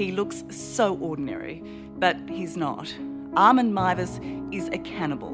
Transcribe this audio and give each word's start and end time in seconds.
He 0.00 0.10
looks 0.10 0.44
so 0.50 0.98
ordinary, 1.00 1.62
but 2.00 2.16
he's 2.28 2.56
not. 2.56 3.00
Armin 3.36 3.72
Mivers 3.72 4.20
is 4.52 4.68
a 4.72 4.78
cannibal. 4.98 5.32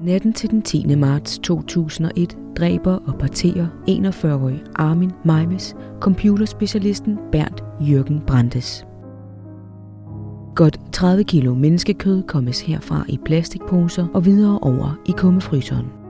Natten 0.00 0.32
til 0.32 0.50
den 0.50 0.62
10. 0.62 0.94
marts 0.94 1.38
2001 1.38 2.36
dræber 2.56 2.94
og 2.94 3.18
parterer 3.18 3.66
41-årig 3.88 4.62
Armin 4.74 5.12
Meimes 5.24 5.76
computerspecialisten 6.00 7.18
Bernd 7.32 7.56
Jørgen 7.80 8.22
Brandes. 8.26 8.86
Godt 10.54 10.80
30 10.92 11.24
kilo 11.24 11.54
menneskekød 11.54 12.22
kommes 12.22 12.60
herfra 12.60 13.04
i 13.08 13.18
plastikposer 13.24 14.06
og 14.14 14.24
videre 14.24 14.58
over 14.58 15.00
i 15.06 15.12
kummefryseren. 15.16 16.05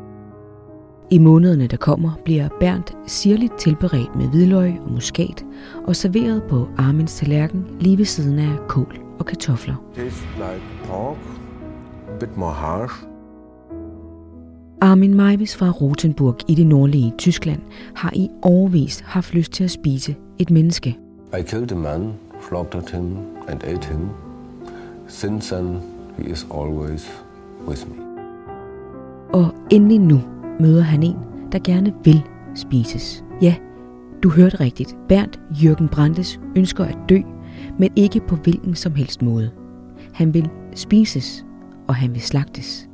I 1.10 1.18
månederne, 1.18 1.66
der 1.66 1.76
kommer, 1.76 2.10
bliver 2.24 2.48
Bernd 2.60 2.84
sirligt 3.06 3.58
tilberedt 3.58 4.16
med 4.16 4.28
hvidløg 4.28 4.74
og 4.84 4.92
muskat 4.92 5.44
og 5.86 5.96
serveret 5.96 6.42
på 6.42 6.68
Armins 6.76 7.14
tallerken 7.14 7.66
lige 7.80 7.98
ved 7.98 8.04
siden 8.04 8.38
af 8.38 8.58
kål 8.68 8.98
og 9.18 9.26
kartofler. 9.26 9.74
Tastes 9.94 10.26
like 10.36 10.62
pork, 10.84 11.16
a 12.08 12.18
bit 12.18 12.36
more 12.36 12.52
harsh. 12.52 12.94
Armin 14.80 15.14
Meiwes 15.14 15.56
fra 15.56 15.70
Rotenburg 15.70 16.36
i 16.48 16.54
det 16.54 16.66
nordlige 16.66 17.14
Tyskland 17.18 17.60
har 17.94 18.12
i 18.14 18.30
overvis 18.42 19.00
haft 19.00 19.34
lyst 19.34 19.52
til 19.52 19.64
at 19.64 19.70
spise 19.70 20.16
et 20.38 20.50
menneske. 20.50 20.98
I 21.38 21.42
killed 21.42 21.72
a 21.72 21.74
man, 21.74 22.12
slaughtered 22.48 22.88
him 22.92 23.16
and 23.48 23.64
ate 23.64 23.88
him. 23.88 24.08
Since 25.08 25.56
then, 25.56 25.78
he 26.18 26.30
is 26.30 26.46
always 26.54 27.22
with 27.68 27.86
me. 27.88 28.02
Og 29.32 29.54
endelig 29.70 29.98
nu 29.98 30.20
møder 30.60 30.82
han 30.82 31.02
en, 31.02 31.16
der 31.52 31.58
gerne 31.64 31.92
vil 32.04 32.22
spises. 32.54 33.24
Ja, 33.42 33.54
du 34.22 34.30
hørte 34.30 34.60
rigtigt. 34.60 34.96
Bernd 35.08 35.32
Jørgen 35.50 35.88
Brandes 35.88 36.40
ønsker 36.56 36.84
at 36.84 36.98
dø, 37.08 37.18
men 37.78 37.90
ikke 37.96 38.20
på 38.28 38.36
hvilken 38.36 38.74
som 38.74 38.94
helst 38.94 39.22
måde. 39.22 39.50
Han 40.14 40.34
vil 40.34 40.50
spises, 40.74 41.46
og 41.88 41.94
han 41.94 42.12
vil 42.14 42.22
slagtes. 42.22 42.88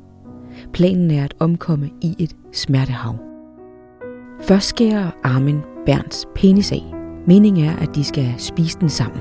Planen 0.72 1.10
er 1.10 1.24
at 1.24 1.34
omkomme 1.38 1.90
i 2.00 2.16
et 2.18 2.36
smertehav. 2.52 3.16
Først 4.40 4.68
skærer 4.68 5.10
Armin 5.24 5.60
Bernds 5.86 6.26
penis 6.34 6.72
af. 6.72 6.82
Meningen 7.26 7.64
er, 7.64 7.76
at 7.76 7.94
de 7.94 8.04
skal 8.04 8.34
spise 8.38 8.78
den 8.80 8.88
sammen. 8.88 9.20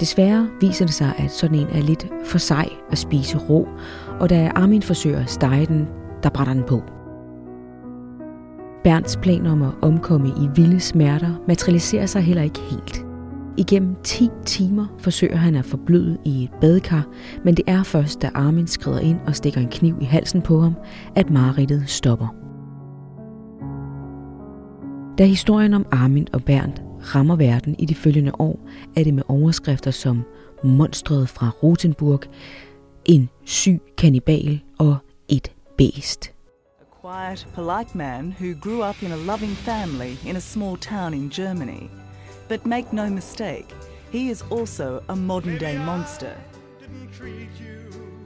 Desværre 0.00 0.48
viser 0.60 0.84
det 0.84 0.94
sig, 0.94 1.12
at 1.18 1.30
sådan 1.30 1.58
en 1.58 1.66
er 1.66 1.82
lidt 1.82 2.06
for 2.24 2.38
sej 2.38 2.68
at 2.90 2.98
spise 2.98 3.38
rå, 3.38 3.68
og 4.20 4.30
da 4.30 4.52
Armin 4.54 4.82
forsøger 4.82 5.20
at 5.20 5.30
stege 5.30 5.66
den, 5.66 5.88
der 6.22 6.28
brænder 6.28 6.54
den 6.54 6.62
på. 6.62 6.82
Bernds 8.84 9.16
plan 9.16 9.46
om 9.46 9.62
at 9.62 9.72
omkomme 9.82 10.28
i 10.28 10.48
vilde 10.54 10.80
smerter 10.80 11.44
materialiserer 11.48 12.06
sig 12.06 12.22
heller 12.22 12.42
ikke 12.42 12.60
helt. 12.60 13.04
Igennem 13.56 13.96
10 14.04 14.28
timer 14.44 14.86
forsøger 14.98 15.36
han 15.36 15.54
at 15.54 15.64
forbløde 15.64 16.18
i 16.24 16.44
et 16.44 16.50
badekar, 16.60 17.06
men 17.44 17.54
det 17.54 17.64
er 17.66 17.82
først, 17.82 18.22
da 18.22 18.30
Armin 18.34 18.66
skrider 18.66 19.00
ind 19.00 19.18
og 19.26 19.36
stikker 19.36 19.60
en 19.60 19.68
kniv 19.68 19.96
i 20.00 20.04
halsen 20.04 20.42
på 20.42 20.60
ham, 20.60 20.74
at 21.16 21.30
mareridtet 21.30 21.84
stopper. 21.86 22.34
Da 25.18 25.24
historien 25.24 25.74
om 25.74 25.86
Armin 25.92 26.28
og 26.32 26.44
Bernd 26.44 26.72
rammer 27.14 27.36
verden 27.36 27.76
i 27.78 27.86
de 27.86 27.94
følgende 27.94 28.32
år, 28.38 28.68
er 28.96 29.04
det 29.04 29.14
med 29.14 29.22
overskrifter 29.28 29.90
som 29.90 30.22
Monstret 30.64 31.28
fra 31.28 31.50
Rotenburg, 31.62 32.20
en 33.08 33.28
syg 33.44 33.80
kannibal 33.96 34.60
og 34.78 34.96
Et 35.28 35.52
bæst. 35.78 36.32
A 36.80 36.84
quiet, 37.02 37.48
polite 37.54 37.98
man 37.98 38.34
who 38.40 38.54
grew 38.60 38.88
up 38.88 39.02
in 39.02 39.12
a 39.12 39.16
loving 39.16 39.56
family 39.56 40.28
in 40.30 40.36
a 40.36 40.40
small 40.40 40.76
town 40.76 41.14
in 41.14 41.30
Germany. 41.30 41.82
But 42.48 42.66
make 42.66 42.86
no 42.92 43.08
mistake, 43.08 43.66
he 44.12 44.30
is 44.30 44.44
also 44.52 45.00
a 45.08 45.14
modern 45.14 45.58
day 45.58 45.78
monster. 45.86 46.30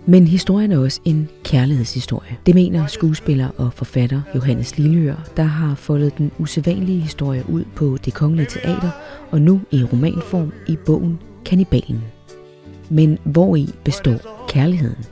Men 0.07 0.27
historien 0.27 0.73
er 0.73 0.79
også 0.79 1.01
en 1.05 1.29
kærlighedshistorie. 1.45 2.39
Det 2.47 2.55
mener 2.55 2.87
skuespiller 2.87 3.49
og 3.59 3.73
forfatter 3.73 4.23
Johannes 4.35 4.79
Lilleør, 4.79 5.17
der 5.37 5.43
har 5.43 5.75
foldet 5.75 6.19
den 6.19 6.33
usædvanlige 6.39 7.01
historie 7.01 7.45
ud 7.49 7.65
på 7.77 7.99
Det 8.05 8.15
Kongelige 8.15 8.47
Teater 8.47 8.91
og 9.31 9.41
nu 9.41 9.61
i 9.71 9.85
romanform 9.85 10.53
i 10.69 10.77
bogen 10.87 11.19
Kannibalen. 11.45 12.03
Men 12.93 13.19
hvor 13.25 13.57
i 13.57 13.69
består 13.85 14.47
kærligheden? 14.49 15.05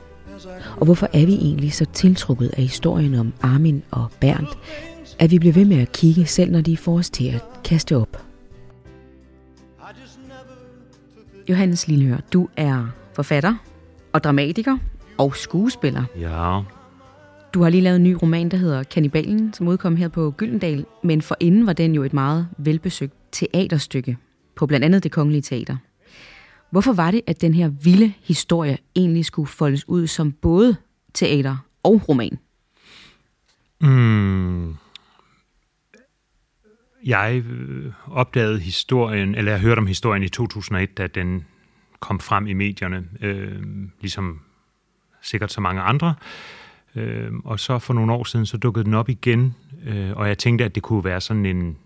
Og 0.77 0.85
hvorfor 0.85 1.09
er 1.13 1.27
vi 1.27 1.33
egentlig 1.35 1.73
så 1.73 1.85
tiltrukket 1.85 2.49
af 2.57 2.63
historien 2.63 3.15
om 3.15 3.33
Armin 3.43 3.83
og 3.91 4.07
Bernd, 4.21 4.47
at 5.19 5.31
vi 5.31 5.39
bliver 5.39 5.53
ved 5.53 5.65
med 5.65 5.77
at 5.77 5.93
kigge, 5.93 6.27
selv 6.27 6.53
når 6.53 6.61
de 6.61 6.77
får 6.77 6.99
os 6.99 7.11
til 7.11 7.29
at 7.29 7.45
kaste 7.65 7.97
op? 7.97 8.25
Johannes 11.49 11.89
Lilleør, 11.89 12.17
du 12.33 12.49
er 12.57 12.87
forfatter 13.15 13.55
og 14.13 14.25
dramatiker 14.25 14.79
og 15.19 15.37
skuespiller. 15.37 16.05
Ja, 16.21 16.61
Du 17.55 17.63
har 17.63 17.71
lige 17.71 17.81
lavet 17.81 17.97
en 17.97 18.03
ny 18.03 18.17
roman, 18.23 18.49
der 18.49 18.57
hedder 18.57 18.83
Kannibalen, 18.83 19.53
som 19.53 19.69
udkom 19.69 19.97
her 19.97 20.09
på 20.09 20.31
Gyldendal, 20.31 20.87
men 21.03 21.23
for 21.23 21.37
inden 21.41 21.67
var 21.67 21.73
den 21.73 21.95
jo 21.95 22.03
et 22.03 22.13
meget 22.13 22.49
velbesøgt 22.59 23.15
teaterstykke 23.33 24.17
på 24.57 24.67
blandt 24.67 24.85
andet 24.85 25.03
det 25.03 25.13
kongelige 25.13 25.43
teater. 25.43 25.77
Hvorfor 26.71 26.93
var 26.93 27.11
det, 27.11 27.21
at 27.27 27.41
den 27.41 27.55
her 27.55 27.69
vilde 27.69 28.13
historie 28.23 28.79
egentlig 28.97 29.25
skulle 29.25 29.49
foldes 29.49 29.89
ud 29.89 30.07
som 30.07 30.33
både 30.33 30.77
teater 31.15 31.57
og 31.83 32.09
roman? 32.09 32.39
Mm. 33.81 34.77
Jeg 37.05 37.43
øh, 37.47 37.93
opdagede 38.07 38.61
historien, 38.61 39.35
eller 39.35 39.53
jeg 39.53 39.61
hørte 39.61 39.79
om 39.79 39.87
historien 39.87 40.23
i 40.23 40.29
2001, 40.29 40.99
da 40.99 41.07
den 41.07 41.47
kom 42.01 42.21
frem 42.21 42.47
i 42.47 42.53
medierne, 42.53 43.05
øh, 43.21 43.63
ligesom 44.01 44.41
sikkert 45.23 45.53
så 45.53 45.61
mange 45.61 45.81
andre. 45.83 46.15
Øh, 46.97 47.33
og 47.45 47.61
så 47.61 47.79
for 47.79 47.95
nogle 47.95 48.13
år 48.13 48.25
siden, 48.25 48.47
så 48.47 48.57
dukkede 48.57 48.85
den 48.85 48.95
op 48.95 49.09
igen, 49.09 49.55
øh, 49.87 50.13
og 50.17 50.29
jeg 50.29 50.39
tænkte, 50.39 50.65
at 50.65 50.75
det 50.75 50.83
kunne 50.83 51.05
være 51.05 51.21
sådan 51.21 51.47
en 51.47 51.77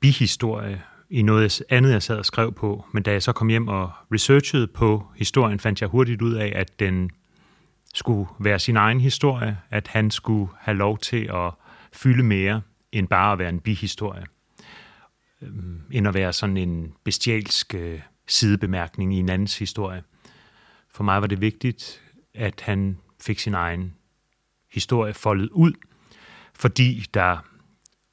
bihistorie 0.00 0.82
i 1.10 1.22
noget 1.22 1.62
andet, 1.68 1.92
jeg 1.92 2.02
sad 2.02 2.18
og 2.18 2.24
skrev 2.24 2.52
på. 2.52 2.84
Men 2.92 3.02
da 3.02 3.12
jeg 3.12 3.22
så 3.22 3.32
kom 3.32 3.48
hjem 3.48 3.68
og 3.68 3.92
researchede 4.12 4.66
på 4.66 5.06
historien, 5.16 5.60
fandt 5.60 5.80
jeg 5.80 5.88
hurtigt 5.88 6.22
ud 6.22 6.34
af, 6.34 6.52
at 6.54 6.80
den 6.80 7.10
skulle 7.94 8.30
være 8.38 8.58
sin 8.58 8.76
egen 8.76 9.00
historie, 9.00 9.58
at 9.70 9.88
han 9.88 10.10
skulle 10.10 10.52
have 10.58 10.76
lov 10.76 10.98
til 10.98 11.30
at 11.34 11.50
fylde 11.92 12.22
mere 12.22 12.62
end 12.92 13.08
bare 13.08 13.32
at 13.32 13.38
være 13.38 13.48
en 13.48 13.60
bihistorie, 13.60 14.24
øhm, 15.42 15.80
end 15.90 16.08
at 16.08 16.14
være 16.14 16.32
sådan 16.32 16.56
en 16.56 16.92
bestialsk 17.04 17.74
øh, 17.74 18.00
sidebemærkning 18.26 19.14
i 19.14 19.18
en 19.18 19.28
andens 19.28 19.58
historie. 19.58 20.02
For 20.90 21.04
mig 21.04 21.20
var 21.20 21.26
det 21.26 21.40
vigtigt, 21.40 22.02
at 22.34 22.60
han 22.60 22.98
fik 23.20 23.38
sin 23.38 23.54
egen 23.54 23.94
historie 24.72 25.14
foldet 25.14 25.48
ud, 25.50 25.72
fordi 26.54 27.04
der 27.14 27.38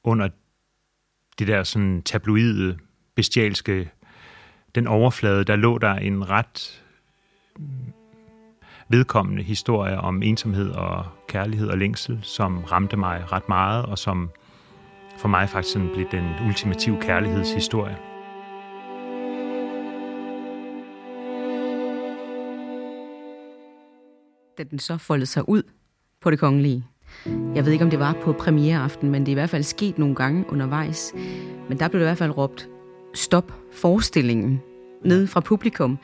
under 0.04 0.30
det 1.40 1.48
der 1.48 1.64
sådan 1.64 2.02
tabloide, 2.02 2.78
bestialske, 3.16 3.92
den 4.76 4.88
overflade, 4.88 5.44
der 5.44 5.56
lå 5.56 5.78
der 5.78 5.94
en 5.94 6.30
ret 6.30 6.84
vedkommende 8.90 9.44
historie 9.44 9.98
om 9.98 10.24
ensomhed 10.24 10.70
og 10.70 11.06
kærlighed 11.28 11.68
og 11.68 11.78
længsel, 11.78 12.20
som 12.22 12.64
ramte 12.64 12.98
mig 12.98 13.32
ret 13.32 13.50
meget, 13.50 13.86
og 13.86 13.98
som 13.98 14.30
for 15.18 15.28
mig 15.28 15.50
faktisk 15.50 15.74
sådan 15.74 15.90
blev 15.94 16.06
den 16.12 16.48
ultimative 16.48 17.02
kærlighedshistorie. 17.02 17.98
Da 24.58 24.64
den 24.64 24.80
så 24.80 24.98
foldede 24.98 25.26
sig 25.26 25.50
ud 25.50 25.64
på 26.22 26.32
det 26.32 26.40
kongelige. 26.40 26.86
Jeg 27.56 27.66
ved 27.66 27.72
ikke, 27.72 27.86
om 27.86 27.90
det 27.90 28.00
var 28.00 28.16
på 28.24 28.34
premiereaften, 28.34 29.10
men 29.10 29.22
det 29.22 29.28
er 29.28 29.32
i 29.32 29.34
hvert 29.34 29.50
fald 29.50 29.64
sket 29.64 29.98
nogle 29.98 30.16
gange 30.16 30.46
undervejs. 30.50 31.14
Men 31.70 31.80
der 31.80 31.88
blev 31.88 32.00
det 32.00 32.06
i 32.06 32.10
hvert 32.10 32.18
fald 32.18 32.38
råbt, 32.38 32.70
stop 33.14 33.54
forestillingen, 33.74 34.62
nede 35.06 35.28
fra 35.28 35.40
publikum. 35.40 35.98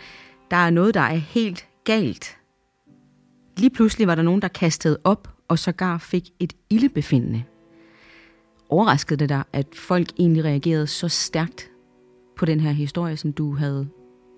Der 0.51 0.57
er 0.57 0.69
noget, 0.69 0.94
der 0.94 1.01
er 1.01 1.15
helt 1.15 1.67
galt. 1.83 2.38
Lige 3.57 3.69
pludselig 3.69 4.07
var 4.07 4.15
der 4.15 4.23
nogen, 4.23 4.41
der 4.41 4.47
kastede 4.47 4.97
op, 5.03 5.27
og 5.47 5.59
sågar 5.59 5.97
fik 5.97 6.29
et 6.39 6.53
ildebefindende. 6.69 7.44
Overraskede 8.69 9.19
det 9.19 9.29
dig, 9.29 9.44
at 9.53 9.67
folk 9.73 10.07
egentlig 10.19 10.44
reagerede 10.44 10.88
så 10.88 11.07
stærkt 11.07 11.71
på 12.38 12.45
den 12.45 12.59
her 12.59 12.71
historie, 12.71 13.17
som 13.17 13.33
du 13.33 13.56
havde 13.56 13.89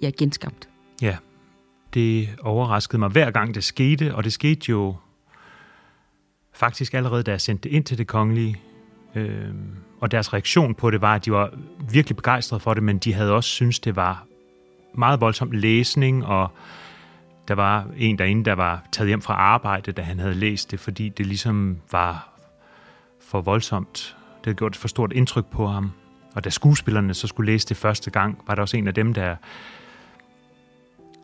ja, 0.01 0.09
genskabt? 0.18 0.69
Ja, 1.01 1.18
det 1.94 2.29
overraskede 2.41 3.00
mig 3.00 3.09
hver 3.09 3.31
gang 3.31 3.56
det 3.56 3.63
skete, 3.63 4.15
og 4.15 4.23
det 4.23 4.33
skete 4.33 4.69
jo 4.69 4.95
faktisk 6.53 6.94
allerede, 6.94 7.24
da 7.24 7.31
jeg 7.31 7.42
sendte 7.42 7.69
det 7.69 7.75
ind 7.75 7.83
til 7.83 7.98
det 7.98 8.07
kongelige. 8.07 8.62
Øh, 9.15 9.53
og 10.01 10.12
deres 10.12 10.33
reaktion 10.33 10.75
på 10.75 10.92
det 10.92 11.01
var, 11.01 11.15
at 11.15 11.25
de 11.25 11.31
var 11.31 11.50
virkelig 11.92 12.15
begejstrede 12.15 12.59
for 12.59 12.74
det, 12.74 12.83
men 12.83 12.98
de 12.98 13.13
havde 13.13 13.33
også 13.33 13.50
synes 13.50 13.80
det 13.80 13.95
var 13.95 14.25
meget 14.94 15.21
voldsom 15.21 15.51
læsning, 15.51 16.25
og 16.25 16.51
der 17.48 17.56
var 17.56 17.88
en 17.98 18.18
derinde, 18.18 18.45
der 18.45 18.53
var 18.53 18.83
taget 18.92 19.07
hjem 19.07 19.21
fra 19.21 19.33
arbejde, 19.33 19.92
da 19.92 20.01
han 20.01 20.19
havde 20.19 20.33
læst 20.33 20.71
det, 20.71 20.80
fordi 20.80 21.09
det 21.09 21.25
ligesom 21.25 21.77
var 21.92 22.30
for 23.21 23.42
voldsomt 23.42 24.18
Det 24.38 24.45
havde 24.45 24.57
gjort 24.57 24.71
et 24.71 24.77
for 24.77 24.88
stort 24.88 25.13
indtryk 25.13 25.45
på 25.45 25.68
ham. 25.68 25.92
Og 26.36 26.44
da 26.44 26.50
skuespillerne 26.50 27.13
så 27.13 27.27
skulle 27.27 27.51
læse 27.51 27.68
det 27.68 27.77
første 27.77 28.12
gang, 28.12 28.42
var 28.47 28.56
der 28.56 28.62
også 28.62 28.77
en 28.77 28.88
af 28.88 28.94
dem, 28.94 29.13
der 29.13 29.36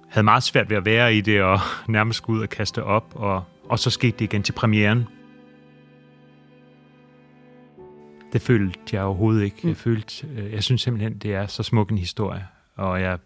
havde 0.10 0.24
meget 0.24 0.44
svært 0.44 0.70
ved 0.70 0.78
at 0.78 0.86
være 0.86 1.16
i 1.16 1.22
det, 1.22 1.42
og 1.44 1.60
nærmest 1.88 2.18
skulle 2.18 2.38
ud 2.38 2.44
og 2.44 2.50
kaste 2.50 2.84
op, 2.84 3.06
og, 3.16 3.44
og 3.70 3.80
så 3.80 3.90
skete 3.90 4.12
det 4.12 4.22
igen 4.22 4.44
til 4.44 4.54
premieren. 4.54 5.08
Det 8.34 8.42
følte 8.42 8.80
jeg 8.92 9.04
overhovedet 9.04 9.44
ikke. 9.44 9.68
Jeg, 9.68 9.78
følte, 9.78 10.28
øh, 10.28 10.54
jeg 10.54 10.64
synes 10.64 10.82
simpelthen, 10.82 11.18
det 11.18 11.34
er 11.36 11.48
så 11.48 11.64
smuk 11.64 11.92
en 11.92 11.98
historie, 11.98 12.48
og 12.76 13.02
jeg, 13.02 13.20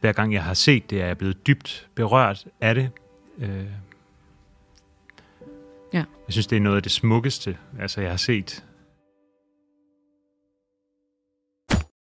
hver 0.00 0.12
gang 0.12 0.32
jeg 0.32 0.44
har 0.44 0.54
set 0.54 0.90
det, 0.90 1.02
er 1.02 1.06
jeg 1.06 1.18
blevet 1.18 1.46
dybt 1.46 1.88
berørt 1.94 2.46
af 2.60 2.74
det. 2.74 2.90
Øh, 3.38 3.64
Ja. 5.92 5.98
Jeg 5.98 6.32
synes, 6.32 6.46
det 6.46 6.56
er 6.56 6.60
noget 6.60 6.76
af 6.76 6.82
det 6.82 6.92
smukkeste, 6.92 7.56
altså 7.78 8.00
jeg 8.00 8.10
har 8.10 8.16
set. 8.16 8.64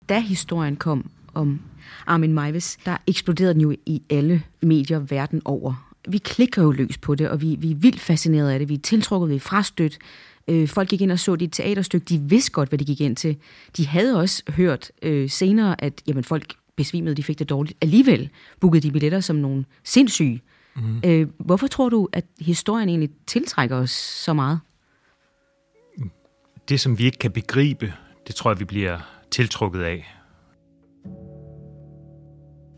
Da 0.10 0.20
historien 0.20 0.76
kom 0.76 1.12
om 1.34 1.62
Armin 2.08 2.34
Maivis, 2.34 2.78
der 2.86 2.98
eksploderede 3.08 3.54
den 3.54 3.62
jo 3.62 3.76
i 3.86 4.02
alle 4.10 4.44
medier 4.62 5.00
verden 5.00 5.42
over. 5.46 5.94
Vi 6.08 6.18
klikker 6.18 6.62
jo 6.64 6.72
løs 6.72 6.98
på 6.98 7.16
det, 7.16 7.30
og 7.30 7.42
vi, 7.42 7.56
vi 7.60 7.72
er 7.72 7.76
vildt 7.76 8.00
fascineret 8.00 8.52
af 8.52 8.60
det. 8.60 8.70
Vi 8.70 8.74
er 8.74 8.80
tiltrukket, 8.80 9.30
vi 9.30 9.36
er 9.36 9.40
frastødt. 9.40 10.00
Øh, 10.48 10.68
folk 10.68 10.90
gik 10.90 11.02
ind 11.02 11.12
og 11.12 11.20
så 11.20 11.34
et 11.34 11.54
teaterstykke. 11.54 12.06
De 12.06 12.20
vidste 12.20 12.52
godt, 12.52 12.70
hvad 12.70 12.80
de 12.80 12.86
gik 12.86 13.02
ind 13.02 13.16
til. 13.16 13.38
De 13.78 13.88
havde 13.88 14.20
også 14.20 14.44
hørt 14.50 14.92
øh, 15.02 15.30
senere, 15.30 15.84
at 15.84 16.02
jamen, 16.08 16.24
folk 16.24 16.54
besvimede, 16.76 17.16
de 17.16 17.24
fik 17.24 17.40
det 17.40 17.50
dårligt. 17.50 17.78
Alligevel 17.82 18.30
bookede 18.60 18.88
de 18.88 18.92
billetter 18.92 19.20
som 19.20 19.36
nogle 19.36 19.66
sindssyge. 19.84 20.42
Mm. 20.76 21.02
Øh, 21.06 21.28
hvorfor 21.40 21.68
tror 21.68 21.90
du, 21.90 22.10
at 22.14 22.26
historien 22.40 22.90
egentlig 22.90 23.10
tiltrækker 23.28 23.76
os 23.76 23.92
så 23.92 24.34
meget? 24.34 24.60
Det, 26.70 26.80
som 26.80 27.00
vi 27.00 27.06
ikke 27.06 27.18
kan 27.18 27.32
begribe, 27.32 27.94
det 28.28 28.36
tror 28.36 28.52
jeg, 28.52 28.60
vi 28.60 28.66
bliver 28.66 28.98
tiltrukket 29.32 29.82
af. 29.82 30.16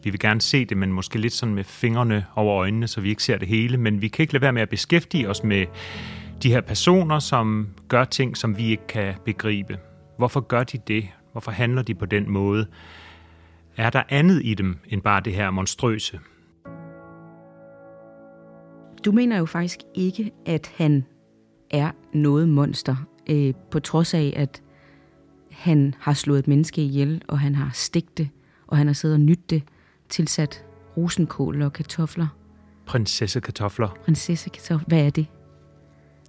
Vi 0.04 0.10
vil 0.10 0.20
gerne 0.20 0.42
se 0.42 0.66
det, 0.66 0.78
men 0.78 0.94
måske 0.94 1.20
lidt 1.20 1.34
sådan 1.34 1.56
med 1.56 1.64
fingrene 1.64 2.26
over 2.36 2.58
øjnene, 2.58 2.88
så 2.88 3.02
vi 3.02 3.10
ikke 3.10 3.24
ser 3.24 3.38
det 3.38 3.48
hele. 3.48 3.78
Men 3.78 4.02
vi 4.02 4.08
kan 4.08 4.24
ikke 4.24 4.34
lade 4.34 4.42
være 4.42 4.54
med 4.54 4.62
at 4.62 4.70
beskæftige 4.70 5.30
os 5.30 5.44
med 5.44 5.66
de 6.44 6.50
her 6.50 6.62
personer, 6.62 7.20
som 7.20 7.68
gør 7.88 8.04
ting, 8.04 8.38
som 8.38 8.58
vi 8.58 8.64
ikke 8.64 8.88
kan 8.88 9.14
begribe. 9.26 9.78
Hvorfor 10.18 10.40
gør 10.40 10.64
de 10.64 10.78
det? 10.88 11.08
Hvorfor 11.32 11.52
handler 11.52 11.82
de 11.82 11.96
på 11.96 12.06
den 12.06 12.30
måde? 12.30 12.68
Er 13.78 13.90
der 13.90 14.04
andet 14.10 14.42
i 14.44 14.54
dem 14.54 14.78
end 14.86 15.02
bare 15.02 15.22
det 15.22 15.34
her 15.34 15.52
monstrøse? 15.52 16.20
Du 19.06 19.12
mener 19.12 19.38
jo 19.38 19.46
faktisk 19.46 19.80
ikke, 19.96 20.32
at 20.46 20.72
han 20.78 21.06
er 21.70 21.92
noget 22.14 22.50
monster, 22.50 22.96
øh, 23.30 23.54
på 23.72 23.80
trods 23.80 24.14
af, 24.14 24.34
at 24.36 24.62
han 25.52 25.96
har 26.00 26.14
slået 26.14 26.40
et 26.40 26.48
menneske 26.48 26.82
ihjel, 26.82 27.22
og 27.28 27.40
han 27.40 27.56
har 27.56 27.70
stigt 27.74 28.18
det, 28.18 28.30
og 28.68 28.78
han 28.78 28.88
har 28.88 28.94
siddet 28.94 29.16
og 29.16 29.22
nydt 29.22 29.50
det, 29.50 29.64
tilsat 30.10 30.66
rosenkål 30.98 31.62
og 31.62 31.74
kartofler. 31.74 32.28
Prinsessekartofler. 32.86 33.88
Prinsessekartofler. 34.06 34.86
Hvad 34.88 35.06
er 35.06 35.10
det? 35.10 35.28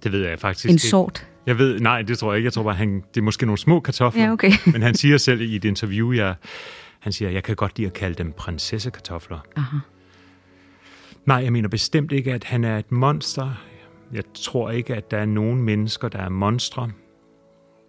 Det 0.03 0.11
ved 0.11 0.27
jeg 0.27 0.39
faktisk 0.39 0.65
En 0.65 0.71
ikke. 0.71 0.81
sort. 0.81 1.27
Jeg 1.45 1.57
ved, 1.57 1.79
nej, 1.79 2.01
det 2.01 2.17
tror 2.17 2.31
jeg 2.31 2.37
ikke. 2.37 2.45
Jeg 2.45 2.53
tror 2.53 2.63
bare, 2.63 2.75
han, 2.75 3.03
det 3.13 3.19
er 3.19 3.23
måske 3.23 3.45
nogle 3.45 3.57
små 3.57 3.79
kartofler. 3.79 4.23
Ja, 4.23 4.31
okay. 4.31 4.51
Men 4.73 4.81
han 4.81 4.95
siger 4.95 5.17
selv 5.17 5.41
i 5.41 5.55
et 5.55 5.65
interview, 5.65 6.11
jeg, 6.11 6.35
han 6.99 7.13
siger, 7.13 7.31
jeg 7.31 7.43
kan 7.43 7.55
godt 7.55 7.77
lide 7.77 7.87
at 7.87 7.93
kalde 7.93 8.15
dem 8.15 8.33
prinsessekartofler. 8.37 9.39
Aha. 9.55 9.77
Nej, 11.25 11.37
jeg 11.37 11.53
mener 11.53 11.69
bestemt 11.69 12.11
ikke, 12.11 12.33
at 12.33 12.43
han 12.43 12.63
er 12.63 12.77
et 12.77 12.91
monster. 12.91 13.63
Jeg 14.13 14.23
tror 14.33 14.71
ikke, 14.71 14.95
at 14.95 15.11
der 15.11 15.17
er 15.17 15.25
nogen 15.25 15.61
mennesker, 15.61 16.07
der 16.07 16.19
er 16.19 16.29
monstre. 16.29 16.91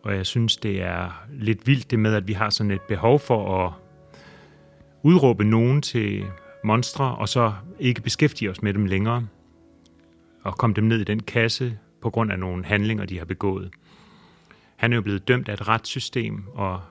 Og 0.05 0.17
jeg 0.17 0.27
synes, 0.27 0.57
det 0.57 0.83
er 0.83 1.25
lidt 1.33 1.67
vildt 1.67 1.91
det 1.91 1.99
med, 1.99 2.15
at 2.15 2.29
vi 2.29 2.33
har 2.33 2.51
sådan 2.51 2.71
et 2.71 2.81
behov 2.81 3.21
for 3.21 3.65
at 3.67 3.73
udråbe 5.03 5.45
nogen 5.45 5.83
til 5.83 6.25
monstre, 6.65 7.15
og 7.15 7.29
så 7.29 7.53
ikke 7.81 8.01
beskæftige 8.03 8.51
os 8.51 8.63
med 8.63 8.75
dem 8.75 8.87
længere. 8.87 9.27
Og 10.43 10.59
komme 10.59 10.75
dem 10.75 10.85
ned 10.85 11.01
i 11.01 11.05
den 11.05 11.23
kasse 11.23 11.79
på 12.05 12.11
grund 12.11 12.33
af 12.33 12.39
nogle 12.39 12.65
handlinger, 12.65 13.05
de 13.05 13.19
har 13.19 13.25
begået. 13.25 13.71
Han 14.77 14.93
er 14.93 14.97
jo 14.97 15.03
blevet 15.03 15.29
dømt 15.29 15.49
af 15.49 15.53
et 15.53 15.69
retssystem, 15.69 16.49
og 16.49 16.83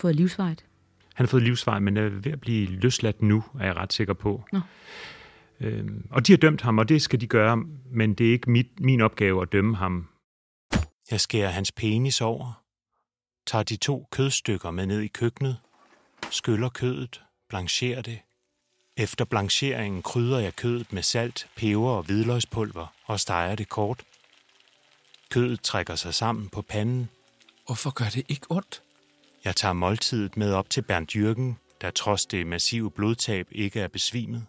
Fået 0.00 0.16
livsvejt. 0.16 0.64
Han 1.14 1.26
har 1.26 1.28
fået 1.28 1.42
livsvej, 1.42 1.78
men 1.78 1.96
er 1.96 2.08
ved 2.08 2.32
at 2.32 2.40
blive 2.40 2.66
løsladt 2.66 3.22
nu, 3.22 3.44
er 3.60 3.66
jeg 3.66 3.76
ret 3.76 3.92
sikker 3.92 4.14
på. 4.14 4.44
Nå. 4.52 4.60
Øhm, 5.60 6.06
og 6.10 6.26
de 6.26 6.32
har 6.32 6.36
dømt 6.36 6.62
ham, 6.62 6.78
og 6.78 6.88
det 6.88 7.02
skal 7.02 7.20
de 7.20 7.26
gøre, 7.26 7.56
men 7.90 8.14
det 8.14 8.28
er 8.28 8.32
ikke 8.32 8.50
mit, 8.50 8.80
min 8.80 9.00
opgave 9.00 9.42
at 9.42 9.52
dømme 9.52 9.76
ham. 9.76 10.08
Jeg 11.10 11.20
skærer 11.20 11.50
hans 11.50 11.72
penis 11.72 12.20
over, 12.20 12.62
tager 13.46 13.62
de 13.62 13.76
to 13.76 14.08
kødstykker 14.12 14.70
med 14.70 14.86
ned 14.86 15.00
i 15.00 15.08
køkkenet, 15.08 15.56
skyller 16.30 16.68
kødet, 16.68 17.22
blancherer 17.48 18.02
det. 18.02 18.18
Efter 18.96 19.24
blancheringen 19.24 20.02
krydder 20.02 20.38
jeg 20.38 20.56
kødet 20.56 20.92
med 20.92 21.02
salt, 21.02 21.48
peber 21.56 21.90
og 21.90 22.02
hvidløgspulver 22.02 22.86
og 23.04 23.20
steger 23.20 23.54
det 23.54 23.68
kort. 23.68 24.02
Kødet 25.30 25.60
trækker 25.60 25.94
sig 25.94 26.14
sammen 26.14 26.48
på 26.48 26.62
panden, 26.62 27.08
Hvorfor 27.66 27.90
gør 27.90 28.04
det 28.04 28.24
ikke 28.28 28.46
ondt? 28.50 28.82
Jeg 29.44 29.56
tager 29.56 29.72
måltidet 29.72 30.36
med 30.36 30.52
op 30.52 30.70
til 30.70 30.82
Bernd 30.82 31.16
Jørgen, 31.16 31.58
der 31.80 31.90
trods 31.90 32.26
det 32.26 32.46
massive 32.46 32.90
blodtab 32.90 33.48
ikke 33.52 33.80
er 33.80 33.88
besvimet. 33.88 34.46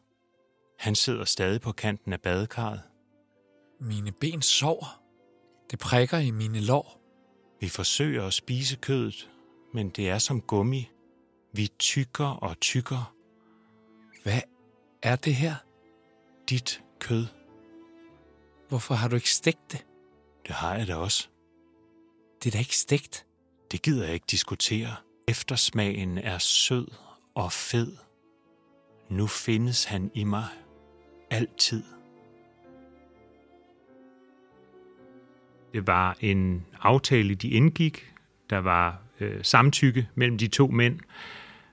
Han 0.79 0.95
sidder 0.95 1.25
stadig 1.25 1.61
på 1.61 1.71
kanten 1.71 2.13
af 2.13 2.21
badekarret. 2.21 2.81
Mine 3.79 4.11
ben 4.11 4.41
sover. 4.41 5.01
Det 5.71 5.79
prikker 5.79 6.17
i 6.17 6.31
mine 6.31 6.59
lår. 6.59 7.01
Vi 7.61 7.69
forsøger 7.69 8.27
at 8.27 8.33
spise 8.33 8.75
kødet, 8.75 9.29
men 9.73 9.89
det 9.89 10.09
er 10.09 10.17
som 10.17 10.41
gummi. 10.41 10.89
Vi 11.53 11.67
tykker 11.79 12.27
og 12.27 12.59
tykker. 12.59 13.15
Hvad 14.25 14.41
er 15.03 15.15
det 15.15 15.35
her? 15.35 15.55
Dit 16.49 16.83
kød, 16.99 17.25
Hvorfor 18.69 18.95
har 18.95 19.07
du 19.07 19.15
ikke 19.15 19.31
stegt 19.31 19.71
det? 19.71 19.85
det 20.47 20.55
har 20.55 20.75
jeg 20.75 20.87
da 20.87 20.95
også. 20.95 21.27
Det 22.43 22.49
er 22.49 22.51
da 22.51 22.59
ikke 22.59 22.77
stegt. 22.77 23.25
Det 23.71 23.81
gider 23.81 24.05
jeg 24.05 24.13
ikke 24.13 24.25
diskutere. 24.31 24.95
Eftersmagen 25.27 26.17
er 26.17 26.37
sød 26.37 26.87
og 27.35 27.51
fed. 27.51 27.97
Nu 29.09 29.27
findes 29.27 29.83
han 29.83 30.11
i 30.13 30.23
mig. 30.23 30.47
Altid. 31.31 31.83
Det 35.73 35.87
var 35.87 36.17
en 36.19 36.65
aftale, 36.81 37.35
de 37.35 37.49
indgik. 37.49 38.13
Der 38.49 38.57
var 38.57 39.01
øh, 39.19 39.43
samtykke 39.43 40.09
mellem 40.15 40.37
de 40.37 40.47
to 40.47 40.67
mænd. 40.67 40.99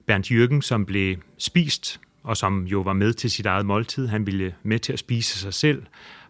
Bernd 0.06 0.30
Jørgen, 0.30 0.62
som 0.62 0.86
blev 0.86 1.16
spist, 1.38 2.00
og 2.22 2.36
som 2.36 2.64
jo 2.64 2.80
var 2.80 2.92
med 2.92 3.12
til 3.12 3.30
sit 3.30 3.46
eget 3.46 3.66
måltid. 3.66 4.06
Han 4.06 4.26
ville 4.26 4.54
med 4.62 4.78
til 4.78 4.92
at 4.92 4.98
spise 4.98 5.38
sig 5.38 5.54
selv, 5.54 5.82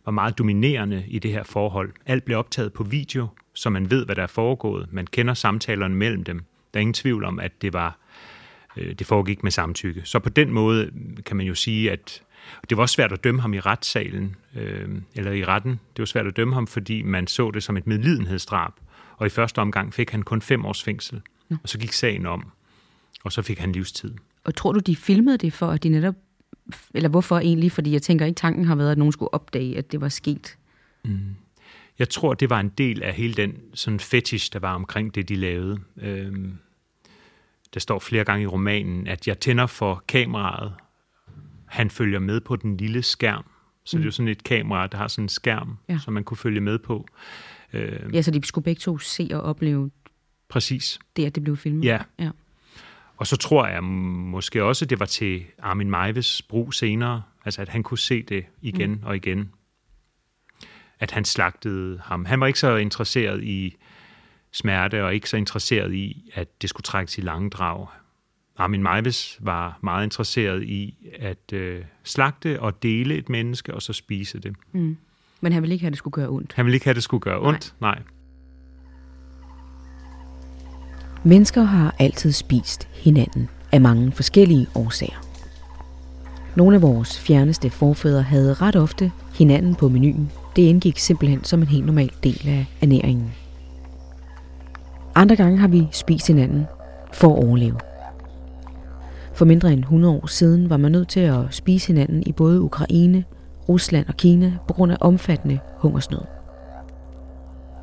var 0.04 0.12
meget 0.12 0.38
dominerende 0.38 1.04
i 1.08 1.18
det 1.18 1.30
her 1.30 1.42
forhold. 1.42 1.92
Alt 2.06 2.24
blev 2.24 2.38
optaget 2.38 2.72
på 2.72 2.84
video, 2.84 3.28
så 3.54 3.70
man 3.70 3.90
ved, 3.90 4.04
hvad 4.04 4.16
der 4.16 4.22
er 4.22 4.26
foregået. 4.26 4.88
Man 4.92 5.06
kender 5.06 5.34
samtalerne 5.34 5.94
mellem 5.94 6.24
dem. 6.24 6.38
Der 6.74 6.78
er 6.78 6.80
ingen 6.80 6.94
tvivl 6.94 7.24
om, 7.24 7.38
at 7.38 7.62
det 7.62 7.72
var 7.72 7.98
øh, 8.76 8.94
det 8.94 9.06
foregik 9.06 9.42
med 9.42 9.50
samtykke. 9.50 10.02
Så 10.04 10.18
på 10.18 10.28
den 10.28 10.50
måde 10.50 10.90
kan 11.26 11.36
man 11.36 11.46
jo 11.46 11.54
sige, 11.54 11.92
at 11.92 12.22
det 12.70 12.76
var 12.76 12.82
også 12.82 12.92
svært 12.92 13.12
at 13.12 13.24
dømme 13.24 13.40
ham 13.40 13.54
i 13.54 13.60
retssalen, 13.60 14.36
øh, 14.56 14.88
eller 15.14 15.32
i 15.32 15.44
retten. 15.44 15.70
Det 15.70 15.98
var 15.98 16.04
svært 16.04 16.26
at 16.26 16.36
dømme 16.36 16.54
ham, 16.54 16.66
fordi 16.66 17.02
man 17.02 17.26
så 17.26 17.50
det 17.50 17.62
som 17.62 17.76
et 17.76 17.86
medlidenhedsdrab. 17.86 18.72
Og 19.16 19.26
i 19.26 19.30
første 19.30 19.58
omgang 19.58 19.94
fik 19.94 20.10
han 20.10 20.22
kun 20.22 20.42
fem 20.42 20.64
års 20.64 20.82
fængsel. 20.82 21.20
Og 21.62 21.68
så 21.68 21.78
gik 21.78 21.92
sagen 21.92 22.26
om, 22.26 22.50
og 23.24 23.32
så 23.32 23.42
fik 23.42 23.58
han 23.58 23.72
livstid. 23.72 24.14
Og 24.44 24.54
tror 24.54 24.72
du, 24.72 24.78
de 24.78 24.96
filmede 24.96 25.38
det 25.38 25.52
for, 25.52 25.66
at 25.66 25.82
de 25.82 25.88
netop... 25.88 26.14
Eller 26.94 27.08
hvorfor 27.08 27.38
egentlig? 27.38 27.72
Fordi 27.72 27.92
jeg 27.92 28.02
tænker 28.02 28.26
ikke, 28.26 28.36
tanken 28.36 28.64
har 28.64 28.74
været, 28.74 28.92
at 28.92 28.98
nogen 28.98 29.12
skulle 29.12 29.34
opdage, 29.34 29.78
at 29.78 29.92
det 29.92 30.00
var 30.00 30.08
sket. 30.08 30.56
Jeg 31.98 32.08
tror, 32.08 32.34
det 32.34 32.50
var 32.50 32.60
en 32.60 32.68
del 32.68 33.02
af 33.02 33.14
hele 33.14 33.34
den 33.34 33.54
sådan 33.74 34.00
fetish, 34.00 34.52
der 34.52 34.58
var 34.58 34.74
omkring 34.74 35.14
det, 35.14 35.28
de 35.28 35.36
lavede. 35.36 35.78
Øhm, 35.96 36.52
der 37.74 37.80
står 37.80 37.98
flere 37.98 38.24
gange 38.24 38.42
i 38.42 38.46
romanen, 38.46 39.06
at 39.06 39.28
jeg 39.28 39.40
tænder 39.40 39.66
for 39.66 40.04
kameraet. 40.08 40.72
Han 41.66 41.90
følger 41.90 42.18
med 42.18 42.40
på 42.40 42.56
den 42.56 42.76
lille 42.76 43.02
skærm. 43.02 43.44
Så 43.84 43.96
det 43.96 44.02
er 44.02 44.04
jo 44.04 44.10
sådan 44.10 44.28
et 44.28 44.44
kamera, 44.44 44.86
der 44.86 44.98
har 44.98 45.08
sådan 45.08 45.24
en 45.24 45.28
skærm, 45.28 45.78
Ja. 45.88 45.98
som 45.98 46.14
man 46.14 46.24
kunne 46.24 46.36
følge 46.36 46.60
med 46.60 46.78
på. 46.78 47.06
Øh, 47.72 48.14
Ja, 48.14 48.22
så 48.22 48.30
de 48.30 48.44
skulle 48.46 48.64
begge 48.64 48.80
to 48.80 48.98
se 48.98 49.28
og 49.32 49.40
opleve 49.40 49.90
præcis. 50.48 50.98
det, 51.16 51.26
at 51.26 51.34
det 51.34 51.44
blev 51.44 51.56
filmet. 51.56 51.84
Ja. 51.84 51.98
ja. 52.18 52.30
Og 53.22 53.26
så 53.26 53.36
tror 53.36 53.66
jeg 53.66 53.84
måske 53.84 54.64
også, 54.64 54.84
det 54.84 55.00
var 55.00 55.06
til 55.06 55.44
Armin 55.58 55.90
Meives 55.90 56.42
brug 56.42 56.74
senere, 56.74 57.22
altså 57.44 57.62
at 57.62 57.68
han 57.68 57.82
kunne 57.82 57.98
se 57.98 58.22
det 58.22 58.44
igen 58.62 58.90
mm. 58.90 59.00
og 59.02 59.16
igen. 59.16 59.50
At 61.00 61.10
han 61.10 61.24
slagtede 61.24 62.00
ham. 62.04 62.24
Han 62.24 62.40
var 62.40 62.46
ikke 62.46 62.58
så 62.58 62.76
interesseret 62.76 63.44
i 63.44 63.76
smerte, 64.52 65.04
og 65.04 65.14
ikke 65.14 65.28
så 65.28 65.36
interesseret 65.36 65.94
i, 65.94 66.30
at 66.34 66.62
det 66.62 66.70
skulle 66.70 66.84
trækkes 66.84 67.18
i 67.18 67.20
lange 67.20 67.50
drag. 67.50 67.86
Armin 68.56 68.82
Meives 68.82 69.38
var 69.40 69.78
meget 69.82 70.04
interesseret 70.04 70.62
i 70.62 70.94
at 71.18 71.52
øh, 71.52 71.84
slagte 72.02 72.60
og 72.60 72.82
dele 72.82 73.14
et 73.14 73.28
menneske, 73.28 73.74
og 73.74 73.82
så 73.82 73.92
spise 73.92 74.38
det. 74.38 74.56
Mm. 74.72 74.96
Men 75.40 75.52
han 75.52 75.62
ville 75.62 75.74
ikke 75.74 75.82
have, 75.82 75.88
at 75.88 75.92
det 75.92 75.98
skulle 75.98 76.14
gøre 76.14 76.28
ondt. 76.28 76.52
Han 76.52 76.64
ville 76.64 76.74
ikke 76.74 76.86
have, 76.86 76.90
at 76.90 76.96
det 76.96 77.04
skulle 77.04 77.20
gøre 77.20 77.40
ondt. 77.40 77.74
Nej. 77.80 77.94
Nej. 77.94 78.02
Mennesker 81.24 81.62
har 81.62 81.94
altid 81.98 82.32
spist 82.32 82.88
hinanden 82.92 83.48
af 83.72 83.80
mange 83.80 84.12
forskellige 84.12 84.66
årsager. 84.74 85.26
Nogle 86.56 86.76
af 86.76 86.82
vores 86.82 87.20
fjerneste 87.20 87.70
forfædre 87.70 88.22
havde 88.22 88.54
ret 88.54 88.76
ofte 88.76 89.12
hinanden 89.38 89.74
på 89.74 89.88
menuen. 89.88 90.30
Det 90.56 90.62
indgik 90.62 90.98
simpelthen 90.98 91.44
som 91.44 91.60
en 91.60 91.66
helt 91.66 91.86
normal 91.86 92.10
del 92.22 92.48
af 92.48 92.66
ernæringen. 92.80 93.32
Andre 95.14 95.36
gange 95.36 95.58
har 95.58 95.68
vi 95.68 95.88
spist 95.92 96.26
hinanden 96.26 96.66
for 97.12 97.28
at 97.28 97.44
overleve. 97.44 97.78
For 99.34 99.44
mindre 99.44 99.72
end 99.72 99.80
100 99.80 100.14
år 100.14 100.26
siden 100.26 100.70
var 100.70 100.76
man 100.76 100.92
nødt 100.92 101.08
til 101.08 101.20
at 101.20 101.40
spise 101.50 101.86
hinanden 101.86 102.22
i 102.26 102.32
både 102.32 102.60
Ukraine, 102.60 103.24
Rusland 103.68 104.06
og 104.08 104.16
Kina 104.16 104.52
på 104.68 104.74
grund 104.74 104.92
af 104.92 104.96
omfattende 105.00 105.58
hungersnød. 105.76 106.22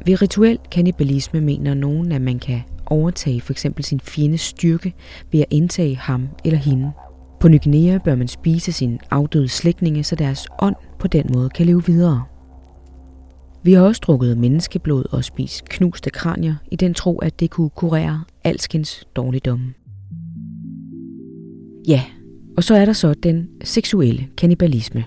Ved 0.06 0.22
rituel 0.22 0.60
kannibalisme 0.72 1.42
mener 1.42 1.74
nogen, 1.74 2.12
at 2.12 2.22
man 2.22 2.40
kan 2.40 2.62
overtage 2.90 3.42
for 3.42 3.54
eksempel 3.54 3.84
sin 3.84 4.00
fjendes 4.00 4.42
styrke 4.42 4.94
ved 5.32 5.40
at 5.40 5.46
indtage 5.50 5.96
ham 5.96 6.28
eller 6.46 6.60
hende. 6.60 6.92
På 7.40 7.48
Ny 7.48 7.60
Guinea 7.64 7.98
bør 7.98 8.16
man 8.16 8.28
spise 8.28 8.72
sin 8.72 9.00
afdøde 9.12 9.48
slægtninge, 9.48 10.04
så 10.04 10.16
deres 10.16 10.48
ånd 10.62 10.76
på 11.00 11.08
den 11.08 11.30
måde 11.34 11.50
kan 11.50 11.66
leve 11.66 11.86
videre. 11.86 12.24
Vi 13.64 13.74
har 13.74 13.82
også 13.82 14.02
drukket 14.06 14.38
menneskeblod 14.38 15.04
og 15.12 15.24
spist 15.24 15.70
knuste 15.70 16.10
kranier 16.10 16.56
i 16.72 16.76
den 16.76 16.94
tro, 16.94 17.20
at 17.20 17.40
det 17.40 17.50
kunne 17.50 17.70
kurere 17.70 18.24
alskens 18.44 19.08
dårligdomme. 19.16 19.74
Ja, 21.88 22.04
og 22.58 22.64
så 22.64 22.76
er 22.76 22.86
der 22.86 22.94
så 22.94 23.14
den 23.14 23.50
seksuelle 23.64 24.28
kannibalisme. 24.38 25.06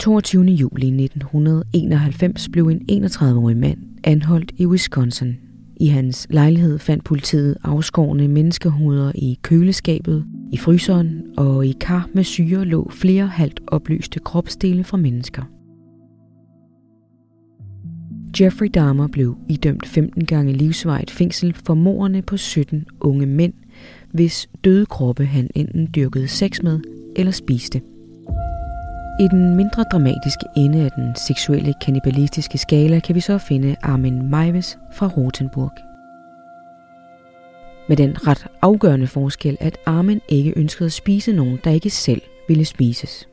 22. 0.00 0.44
juli 0.44 0.86
1991 1.04 2.48
blev 2.52 2.66
en 2.66 3.04
31-årig 3.04 3.56
mand 3.56 3.78
anholdt 4.04 4.52
i 4.56 4.66
Wisconsin. 4.66 5.36
I 5.82 5.86
hans 5.86 6.26
lejlighed 6.30 6.78
fandt 6.78 7.04
politiet 7.04 7.56
afskårne 7.64 8.28
menneskehoveder 8.28 9.12
i 9.14 9.38
køleskabet, 9.42 10.26
i 10.52 10.56
fryseren 10.56 11.22
og 11.36 11.66
i 11.66 11.76
kar 11.80 12.08
med 12.14 12.24
syre 12.24 12.64
lå 12.64 12.90
flere 12.90 13.26
halvt 13.26 13.60
oplyste 13.66 14.18
kropsdele 14.18 14.84
fra 14.84 14.96
mennesker. 14.96 15.42
Jeffrey 18.40 18.68
Dahmer 18.74 19.08
blev 19.08 19.36
idømt 19.48 19.86
15 19.86 20.26
gange 20.26 20.52
livsvejt 20.52 21.10
fængsel 21.10 21.54
for 21.54 21.74
morderne 21.74 22.22
på 22.22 22.36
17 22.36 22.86
unge 23.00 23.26
mænd, 23.26 23.54
hvis 24.10 24.48
døde 24.64 24.86
kroppe 24.86 25.24
han 25.24 25.50
enten 25.54 25.88
dyrkede 25.94 26.28
sex 26.28 26.62
med 26.62 26.80
eller 27.16 27.32
spiste. 27.32 27.80
I 29.20 29.28
den 29.28 29.56
mindre 29.56 29.82
dramatiske 29.82 30.46
ende 30.56 30.84
af 30.84 30.90
den 30.90 31.14
seksuelle 31.14 31.74
kannibalistiske 31.80 32.58
skala 32.58 33.00
kan 33.00 33.14
vi 33.14 33.20
så 33.20 33.38
finde 33.38 33.76
Armin 33.82 34.30
Meiwes 34.30 34.78
fra 34.92 35.06
Rotenburg. 35.06 35.72
Med 37.88 37.96
den 37.96 38.26
ret 38.26 38.46
afgørende 38.62 39.06
forskel, 39.06 39.56
at 39.60 39.78
Armin 39.86 40.20
ikke 40.28 40.52
ønskede 40.56 40.86
at 40.86 40.92
spise 40.92 41.32
nogen, 41.32 41.58
der 41.64 41.70
ikke 41.70 41.90
selv 41.90 42.22
ville 42.48 42.64
spises. 42.64 43.28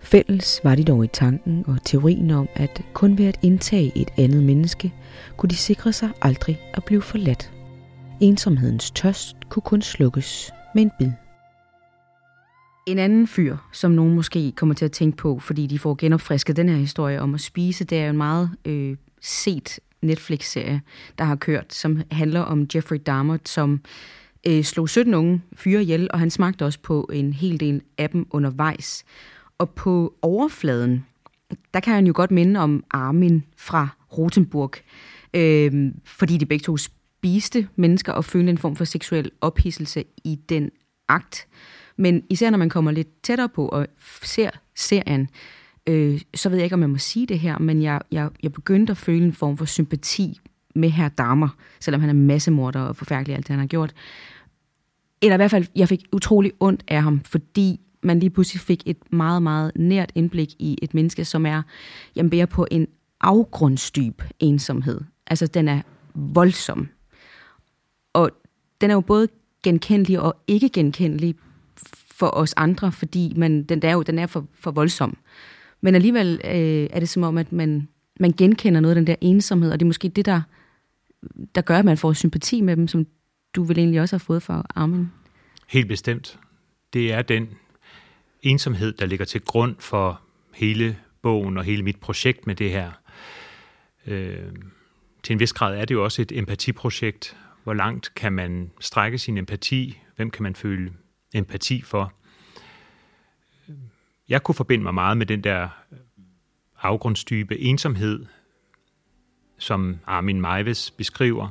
Fælles 0.00 0.60
var 0.64 0.74
de 0.74 0.84
dog 0.84 1.04
i 1.04 1.08
tanken 1.08 1.64
og 1.66 1.76
teorien 1.84 2.30
om, 2.30 2.48
at 2.54 2.82
kun 2.92 3.18
ved 3.18 3.26
at 3.26 3.38
indtage 3.42 3.92
et 3.94 4.10
andet 4.18 4.42
menneske, 4.42 4.92
kunne 5.36 5.50
de 5.50 5.56
sikre 5.56 5.92
sig 5.92 6.08
aldrig 6.22 6.60
at 6.74 6.84
blive 6.84 7.02
forladt. 7.02 7.52
Ensomhedens 8.20 8.90
tørst 8.90 9.36
kunne 9.48 9.62
kun 9.62 9.82
slukkes 9.82 10.52
med 10.74 10.82
en 10.82 10.90
bid. 10.98 11.10
En 12.86 12.98
anden 12.98 13.26
fyr, 13.26 13.56
som 13.72 13.90
nogen 13.90 14.14
måske 14.14 14.52
kommer 14.52 14.74
til 14.74 14.84
at 14.84 14.92
tænke 14.92 15.16
på, 15.16 15.38
fordi 15.38 15.66
de 15.66 15.78
får 15.78 15.94
genopfrisket 15.94 16.56
den 16.56 16.68
her 16.68 16.76
historie 16.76 17.20
om 17.20 17.34
at 17.34 17.40
spise, 17.40 17.84
det 17.84 17.98
er 17.98 18.04
jo 18.04 18.10
en 18.10 18.16
meget 18.16 18.50
øh, 18.64 18.96
set 19.20 19.80
Netflix-serie, 20.02 20.82
der 21.18 21.24
har 21.24 21.36
kørt, 21.36 21.74
som 21.74 22.02
handler 22.10 22.40
om 22.40 22.66
Jeffrey 22.74 23.00
Dahmer, 23.06 23.38
som 23.44 23.80
øh, 24.46 24.64
slog 24.64 24.88
17 24.88 25.14
unge 25.14 25.42
fyre 25.56 25.82
ihjel, 25.82 26.08
og 26.10 26.18
han 26.18 26.30
smagte 26.30 26.64
også 26.64 26.78
på 26.82 27.10
en 27.12 27.32
hel 27.32 27.60
del 27.60 27.82
af 27.98 28.10
dem 28.10 28.26
undervejs. 28.30 29.04
Og 29.58 29.70
på 29.70 30.14
overfladen, 30.22 31.06
der 31.74 31.80
kan 31.80 31.94
han 31.94 32.06
jo 32.06 32.12
godt 32.16 32.30
minde 32.30 32.60
om 32.60 32.84
Armin 32.90 33.44
fra 33.56 33.88
Rotenburg, 34.18 34.72
øh, 35.34 35.92
fordi 36.04 36.36
de 36.36 36.46
begge 36.46 36.62
to 36.62 36.76
spiste 36.76 37.68
mennesker 37.76 38.12
og 38.12 38.24
følte 38.24 38.50
en 38.50 38.58
form 38.58 38.76
for 38.76 38.84
seksuel 38.84 39.30
ophidselse 39.40 40.04
i 40.24 40.38
den 40.48 40.70
akt. 41.08 41.46
Men 41.96 42.22
især 42.30 42.50
når 42.50 42.58
man 42.58 42.68
kommer 42.68 42.90
lidt 42.90 43.22
tættere 43.22 43.48
på 43.48 43.68
og 43.68 43.86
ser 44.22 44.50
serien, 44.74 45.28
øh, 45.86 46.20
så 46.34 46.48
ved 46.48 46.56
jeg 46.56 46.64
ikke, 46.64 46.74
om 46.74 46.80
jeg 46.80 46.90
må 46.90 46.98
sige 46.98 47.26
det 47.26 47.38
her, 47.38 47.58
men 47.58 47.82
jeg, 47.82 48.00
jeg, 48.12 48.30
jeg 48.42 48.52
begyndte 48.52 48.90
at 48.90 48.96
føle 48.96 49.24
en 49.24 49.32
form 49.32 49.56
for 49.56 49.64
sympati 49.64 50.40
med 50.74 50.90
her 50.90 51.08
damer, 51.08 51.48
selvom 51.80 52.00
han 52.00 52.10
er 52.10 52.14
massemorder 52.14 52.80
og 52.80 52.96
forfærdelig 52.96 53.36
alt 53.36 53.46
det, 53.46 53.52
han 53.52 53.58
har 53.58 53.66
gjort. 53.66 53.94
Eller 55.22 55.34
i 55.34 55.36
hvert 55.36 55.50
fald, 55.50 55.66
jeg 55.76 55.88
fik 55.88 56.04
utrolig 56.12 56.52
ondt 56.60 56.84
af 56.88 57.02
ham, 57.02 57.20
fordi 57.24 57.80
man 58.02 58.20
lige 58.20 58.30
pludselig 58.30 58.60
fik 58.60 58.82
et 58.86 59.12
meget, 59.12 59.42
meget 59.42 59.72
nært 59.76 60.12
indblik 60.14 60.48
i 60.58 60.78
et 60.82 60.94
menneske, 60.94 61.24
som 61.24 61.46
er, 61.46 61.62
jamen, 62.16 62.30
bærer 62.30 62.46
på 62.46 62.66
en 62.70 62.86
afgrundsdyb 63.20 64.22
ensomhed. 64.38 65.00
Altså, 65.26 65.46
den 65.46 65.68
er 65.68 65.82
voldsom. 66.14 66.88
Og 68.12 68.30
den 68.80 68.90
er 68.90 68.94
jo 68.94 69.00
både 69.00 69.28
genkendelig 69.62 70.20
og 70.20 70.36
ikke 70.46 70.68
genkendelig 70.68 71.34
for 72.18 72.36
os 72.36 72.54
andre, 72.56 72.92
fordi 72.92 73.32
man, 73.36 73.62
den, 73.62 73.80
er 73.82 73.92
jo 73.92 74.02
den 74.02 74.18
er 74.18 74.26
for, 74.26 74.46
for 74.54 74.70
voldsom. 74.70 75.16
Men 75.80 75.94
alligevel 75.94 76.40
øh, 76.44 76.88
er 76.90 77.00
det 77.00 77.08
som 77.08 77.22
om, 77.22 77.38
at 77.38 77.52
man, 77.52 77.88
man 78.20 78.32
genkender 78.32 78.80
noget 78.80 78.94
af 78.94 79.00
den 79.00 79.06
der 79.06 79.14
ensomhed, 79.20 79.72
og 79.72 79.80
det 79.80 79.84
er 79.84 79.88
måske 79.88 80.08
det, 80.08 80.26
der, 80.26 80.40
der 81.54 81.60
gør, 81.60 81.78
at 81.78 81.84
man 81.84 81.98
får 81.98 82.12
sympati 82.12 82.60
med 82.60 82.76
dem, 82.76 82.88
som 82.88 83.06
du 83.54 83.64
vel 83.64 83.78
egentlig 83.78 84.00
også 84.00 84.16
har 84.16 84.18
fået 84.18 84.42
for 84.42 84.66
Armin. 84.74 85.10
Helt 85.68 85.88
bestemt. 85.88 86.38
Det 86.92 87.12
er 87.12 87.22
den 87.22 87.48
ensomhed, 88.42 88.92
der 88.92 89.06
ligger 89.06 89.24
til 89.24 89.40
grund 89.40 89.76
for 89.78 90.20
hele 90.54 90.96
bogen 91.22 91.58
og 91.58 91.64
hele 91.64 91.82
mit 91.82 92.00
projekt 92.00 92.46
med 92.46 92.54
det 92.54 92.70
her. 92.70 92.90
Øh, 94.06 94.38
til 95.22 95.32
en 95.32 95.40
vis 95.40 95.52
grad 95.52 95.76
er 95.76 95.84
det 95.84 95.94
jo 95.94 96.04
også 96.04 96.22
et 96.22 96.32
empatiprojekt. 96.32 97.36
Hvor 97.64 97.74
langt 97.74 98.14
kan 98.14 98.32
man 98.32 98.70
strække 98.80 99.18
sin 99.18 99.38
empati? 99.38 99.98
Hvem 100.16 100.30
kan 100.30 100.42
man 100.42 100.54
føle 100.54 100.92
empati 101.36 101.82
for? 101.82 102.12
Jeg 104.28 104.42
kunne 104.42 104.54
forbinde 104.54 104.82
mig 104.82 104.94
meget 104.94 105.16
med 105.16 105.26
den 105.26 105.44
der 105.44 105.68
afgrundsdybe 106.82 107.58
ensomhed, 107.58 108.26
som 109.58 109.98
Armin 110.06 110.40
Meiwes 110.40 110.90
beskriver, 110.90 111.48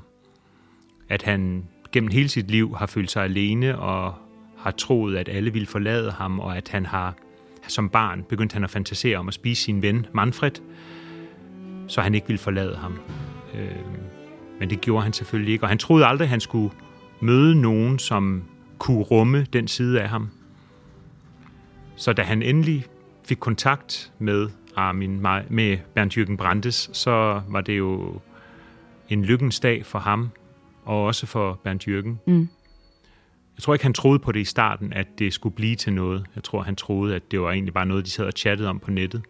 at 1.09 1.21
han 1.21 1.67
gennem 1.91 2.11
hele 2.11 2.29
sit 2.29 2.51
liv 2.51 2.75
har 2.75 2.85
følt 2.85 3.11
sig 3.11 3.23
alene 3.23 3.79
og 3.79 4.15
har 4.57 4.71
troet, 4.71 5.17
at 5.17 5.29
alle 5.29 5.53
ville 5.53 5.67
forlade 5.67 6.11
ham, 6.11 6.39
og 6.39 6.57
at 6.57 6.69
han 6.69 6.85
har 6.85 7.15
som 7.67 7.89
barn 7.89 8.23
begyndt 8.23 8.53
han 8.53 8.63
at 8.63 8.69
fantasere 8.69 9.17
om 9.17 9.27
at 9.27 9.33
spise 9.33 9.63
sin 9.63 9.81
ven 9.81 10.05
Manfred, 10.13 10.51
så 11.87 12.01
han 12.01 12.15
ikke 12.15 12.27
ville 12.27 12.39
forlade 12.39 12.75
ham. 12.75 12.99
Øh, 13.53 13.75
men 14.59 14.69
det 14.69 14.81
gjorde 14.81 15.03
han 15.03 15.13
selvfølgelig 15.13 15.53
ikke, 15.53 15.63
og 15.63 15.69
han 15.69 15.77
troede 15.77 16.05
aldrig, 16.05 16.25
at 16.25 16.29
han 16.29 16.39
skulle 16.39 16.75
møde 17.21 17.61
nogen, 17.61 17.99
som 17.99 18.43
kunne 18.85 19.03
rumme 19.03 19.43
den 19.43 19.67
side 19.67 20.01
af 20.01 20.09
ham. 20.09 20.29
Så 21.95 22.13
da 22.13 22.21
han 22.21 22.41
endelig 22.41 22.85
fik 23.23 23.37
kontakt 23.37 24.13
med 24.19 24.49
Armin, 24.75 25.19
med 25.49 25.77
Bernd 25.93 26.17
Jürgen 26.17 26.35
Brandes, 26.35 26.89
så 26.93 27.41
var 27.47 27.61
det 27.61 27.77
jo 27.77 28.19
en 29.09 29.25
lykkens 29.25 29.59
dag 29.59 29.85
for 29.85 29.99
ham, 29.99 30.29
og 30.83 31.03
også 31.03 31.25
for 31.25 31.59
Bernd 31.63 31.87
Jürgen. 31.87 32.31
Mm. 32.31 32.47
Jeg 33.55 33.63
tror 33.63 33.73
ikke, 33.73 33.85
han 33.85 33.93
troede 33.93 34.19
på 34.19 34.31
det 34.31 34.39
i 34.39 34.45
starten, 34.45 34.93
at 34.93 35.07
det 35.19 35.33
skulle 35.33 35.55
blive 35.55 35.75
til 35.75 35.93
noget. 35.93 36.25
Jeg 36.35 36.43
tror, 36.43 36.61
han 36.61 36.75
troede, 36.75 37.15
at 37.15 37.31
det 37.31 37.41
var 37.41 37.51
egentlig 37.51 37.73
bare 37.73 37.85
noget, 37.85 38.05
de 38.05 38.09
sad 38.09 38.25
og 38.25 38.33
chattede 38.35 38.69
om 38.69 38.79
på 38.79 38.91
nettet. 38.91 39.23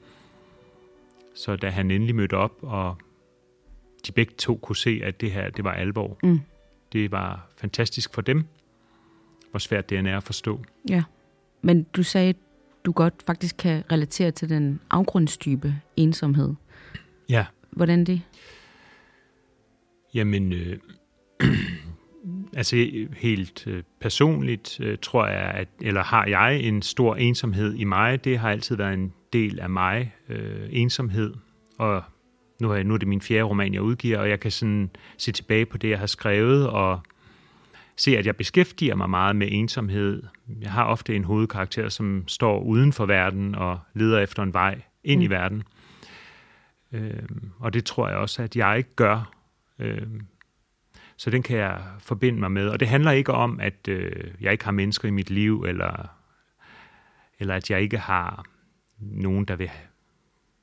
Så 1.36 1.56
da 1.56 1.70
han 1.70 1.92
endelig 1.92 2.16
mødte 2.16 2.38
op, 2.38 2.54
og 2.62 2.98
de 4.08 4.12
begge 4.12 4.34
to 4.38 4.56
kunne 4.56 4.76
se, 4.76 5.02
at 5.04 5.22
det 5.22 5.32
her, 5.32 5.50
det 5.50 5.64
var 5.64 5.74
alvor. 5.74 6.18
Mm. 6.24 6.40
Det 6.94 7.12
var 7.12 7.48
fantastisk 7.58 8.14
for 8.14 8.22
dem, 8.22 8.46
hvor 9.56 9.60
svært 9.60 9.90
det 9.90 9.98
er 9.98 10.18
at 10.18 10.24
forstå. 10.24 10.64
Ja, 10.90 11.04
men 11.62 11.84
du 11.84 12.04
sagde, 12.04 12.30
at 12.30 12.36
du 12.86 12.92
godt 12.92 13.14
faktisk 13.28 13.56
kan 13.58 13.84
relatere 13.92 14.32
til 14.32 14.50
den 14.50 14.80
afgrundstype 14.90 15.76
ensomhed. 15.96 16.54
Ja. 17.30 17.46
Hvordan 17.72 18.06
det? 18.06 18.22
Jamen, 20.14 20.54
øh, 20.54 20.78
altså 22.58 23.08
helt 23.18 23.68
øh, 23.68 23.84
personligt 24.00 24.80
øh, 24.80 24.98
tror 25.02 25.28
jeg, 25.28 25.52
at, 25.52 25.68
eller 25.82 26.04
har 26.04 26.26
jeg 26.26 26.60
en 26.60 26.82
stor 26.82 27.16
ensomhed 27.16 27.74
i 27.74 27.84
mig. 27.84 28.24
Det 28.24 28.40
har 28.40 28.50
altid 28.50 28.76
været 28.76 28.94
en 28.94 29.14
del 29.34 29.60
af 29.60 29.70
mig, 29.70 30.16
øh, 30.30 30.68
ensomhed. 30.72 31.34
Og 31.78 32.04
nu 32.62 32.72
er, 32.72 32.84
nu 32.84 32.94
er 32.94 32.98
det 32.98 33.08
min 33.08 33.22
fjerde 33.22 33.44
roman, 33.44 33.74
jeg 33.74 33.82
udgiver, 33.82 34.20
og 34.20 34.30
jeg 34.30 34.40
kan 34.40 34.52
sådan 34.52 34.90
se 35.18 35.32
tilbage 35.32 35.66
på 35.66 35.78
det, 35.78 35.90
jeg 35.90 36.00
har 36.00 36.08
skrevet, 36.08 36.70
og 36.70 37.02
se, 37.98 38.18
at 38.18 38.26
jeg 38.26 38.36
beskæftiger 38.36 38.96
mig 38.96 39.10
meget 39.10 39.36
med 39.36 39.48
ensomhed. 39.52 40.24
Jeg 40.62 40.72
har 40.72 40.84
ofte 40.84 41.16
en 41.16 41.24
hovedkarakter, 41.24 41.90
som 41.90 42.28
står 42.28 42.60
uden 42.60 42.94
for 42.94 43.06
verden 43.06 43.56
og 43.56 43.80
leder 43.94 44.20
efter 44.20 44.44
en 44.44 44.54
vej 44.54 44.82
ind 45.04 45.20
mm. 45.20 45.26
i 45.26 45.28
verden. 45.28 45.64
Øh, 46.92 47.24
og 47.60 47.74
det 47.74 47.86
tror 47.86 48.08
jeg 48.08 48.18
også, 48.18 48.44
at 48.44 48.56
jeg 48.56 48.78
ikke 48.78 48.96
gør. 48.96 49.32
Øh, 49.80 50.08
så 51.18 51.30
den 51.30 51.44
kan 51.44 51.58
jeg 51.58 51.84
forbinde 52.00 52.40
mig 52.40 52.52
med. 52.52 52.70
Og 52.70 52.80
det 52.80 52.88
handler 52.88 53.12
ikke 53.12 53.32
om, 53.32 53.60
at 53.60 53.88
øh, 53.88 54.32
jeg 54.42 54.52
ikke 54.52 54.66
har 54.66 54.72
mennesker 54.72 55.08
i 55.08 55.12
mit 55.12 55.30
liv, 55.30 55.64
eller, 55.64 56.08
eller 57.40 57.56
at 57.56 57.70
jeg 57.70 57.82
ikke 57.82 57.98
har 57.98 58.46
nogen, 59.00 59.46
der 59.46 59.56
vil 59.56 59.72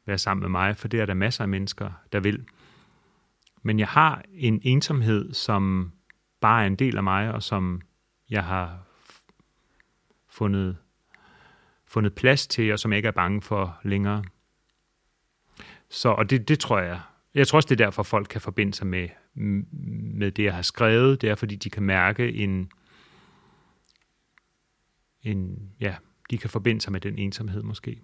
være 0.07 0.19
sammen 0.19 0.41
med 0.41 0.49
mig, 0.49 0.77
for 0.77 0.89
det 0.89 1.01
er 1.01 1.07
der 1.07 1.15
masser 1.15 1.43
af 1.43 1.49
mennesker, 1.49 1.91
der 2.13 2.21
vil. 2.21 2.45
Men 3.63 3.79
jeg 3.79 3.89
har 3.89 4.23
en 4.35 4.61
ensomhed, 4.63 5.35
som 5.35 5.93
bare 6.43 6.63
er 6.63 6.67
en 6.67 6.77
del 6.77 6.97
af 6.97 7.03
mig, 7.03 7.33
og 7.33 7.43
som 7.43 7.83
jeg 8.31 8.45
har 8.45 8.79
fundet, 10.29 10.77
fundet 11.87 12.15
plads 12.15 12.47
til, 12.47 12.73
og 12.73 12.79
som 12.79 12.93
jeg 12.93 12.97
ikke 12.97 13.07
er 13.07 13.13
bange 13.13 13.43
for 13.43 13.81
længere. 13.85 14.25
Så, 15.89 16.09
og 16.09 16.31
det, 16.31 16.49
det 16.49 16.59
tror 16.59 16.79
jeg, 16.79 17.01
jeg 17.35 17.49
tror 17.49 17.57
også, 17.57 17.67
det 17.67 17.81
er 17.81 17.85
derfor, 17.85 18.03
folk 18.03 18.27
kan 18.31 18.41
forbinde 18.41 18.75
sig 18.75 18.87
med, 18.87 19.09
med 20.15 20.31
det, 20.31 20.45
jeg 20.45 20.55
har 20.55 20.63
skrevet. 20.63 21.21
Det 21.21 21.31
er, 21.31 21.35
fordi 21.35 21.57
de 21.57 21.71
kan 21.71 21.83
mærke 21.83 22.33
en, 22.33 22.71
en 25.23 25.71
ja, 25.81 25.97
de 26.31 26.39
kan 26.39 26.51
forbinde 26.51 26.81
sig 26.81 26.93
med 26.93 27.01
den 27.01 27.19
ensomhed 27.19 27.63
måske. 27.63 28.01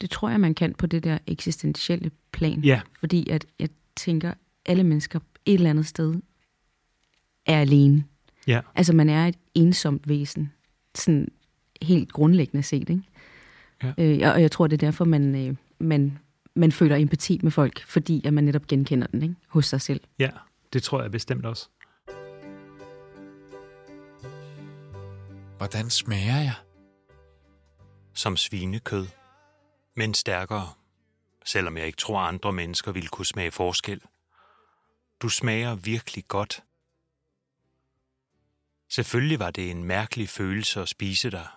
Det 0.00 0.10
tror 0.10 0.28
jeg, 0.28 0.40
man 0.40 0.54
kan 0.54 0.74
på 0.74 0.86
det 0.86 1.04
der 1.04 1.18
eksistentielle 1.26 2.10
plan. 2.32 2.60
Ja. 2.60 2.80
Fordi 3.00 3.28
at 3.30 3.46
jeg 3.58 3.68
tænker, 3.96 4.34
alle 4.66 4.84
mennesker 4.84 5.20
et 5.46 5.54
eller 5.54 5.70
andet 5.70 5.86
sted 5.86 6.20
er 7.46 7.60
alene. 7.60 8.04
Ja. 8.46 8.60
Altså 8.74 8.92
man 8.92 9.08
er 9.08 9.26
et 9.26 9.36
ensomt 9.54 10.08
væsen, 10.08 10.52
sådan 10.94 11.28
helt 11.82 12.12
grundlæggende 12.12 12.62
set, 12.62 12.90
ikke? 12.90 13.02
Ja. 13.82 13.92
Øh, 13.98 14.34
og 14.34 14.42
jeg 14.42 14.50
tror, 14.50 14.66
det 14.66 14.82
er 14.82 14.86
derfor, 14.86 15.04
man, 15.04 15.34
øh, 15.34 15.56
man, 15.78 16.18
man 16.54 16.72
føler 16.72 16.96
empati 16.96 17.40
med 17.42 17.50
folk, 17.50 17.84
fordi 17.86 18.26
at 18.26 18.34
man 18.34 18.44
netop 18.44 18.66
genkender 18.66 19.06
den 19.06 19.22
ikke? 19.22 19.34
hos 19.48 19.66
sig 19.66 19.80
selv. 19.80 20.00
Ja, 20.18 20.30
det 20.72 20.82
tror 20.82 21.02
jeg 21.02 21.10
bestemt 21.10 21.46
også. 21.46 21.68
Hvordan 25.56 25.90
smager 25.90 26.38
jeg? 26.38 26.54
Som 28.14 28.36
svinekød, 28.36 29.06
men 29.96 30.14
stærkere, 30.14 30.68
selvom 31.44 31.76
jeg 31.76 31.86
ikke 31.86 31.96
tror, 31.96 32.20
andre 32.20 32.52
mennesker 32.52 32.92
ville 32.92 33.08
kunne 33.08 33.26
smage 33.26 33.50
forskel. 33.50 34.00
Du 35.22 35.28
smager 35.28 35.74
virkelig 35.74 36.24
godt. 36.28 36.62
Selvfølgelig 38.94 39.38
var 39.38 39.50
det 39.50 39.70
en 39.70 39.84
mærkelig 39.84 40.28
følelse 40.28 40.80
at 40.80 40.88
spise 40.88 41.30
dig. 41.30 41.48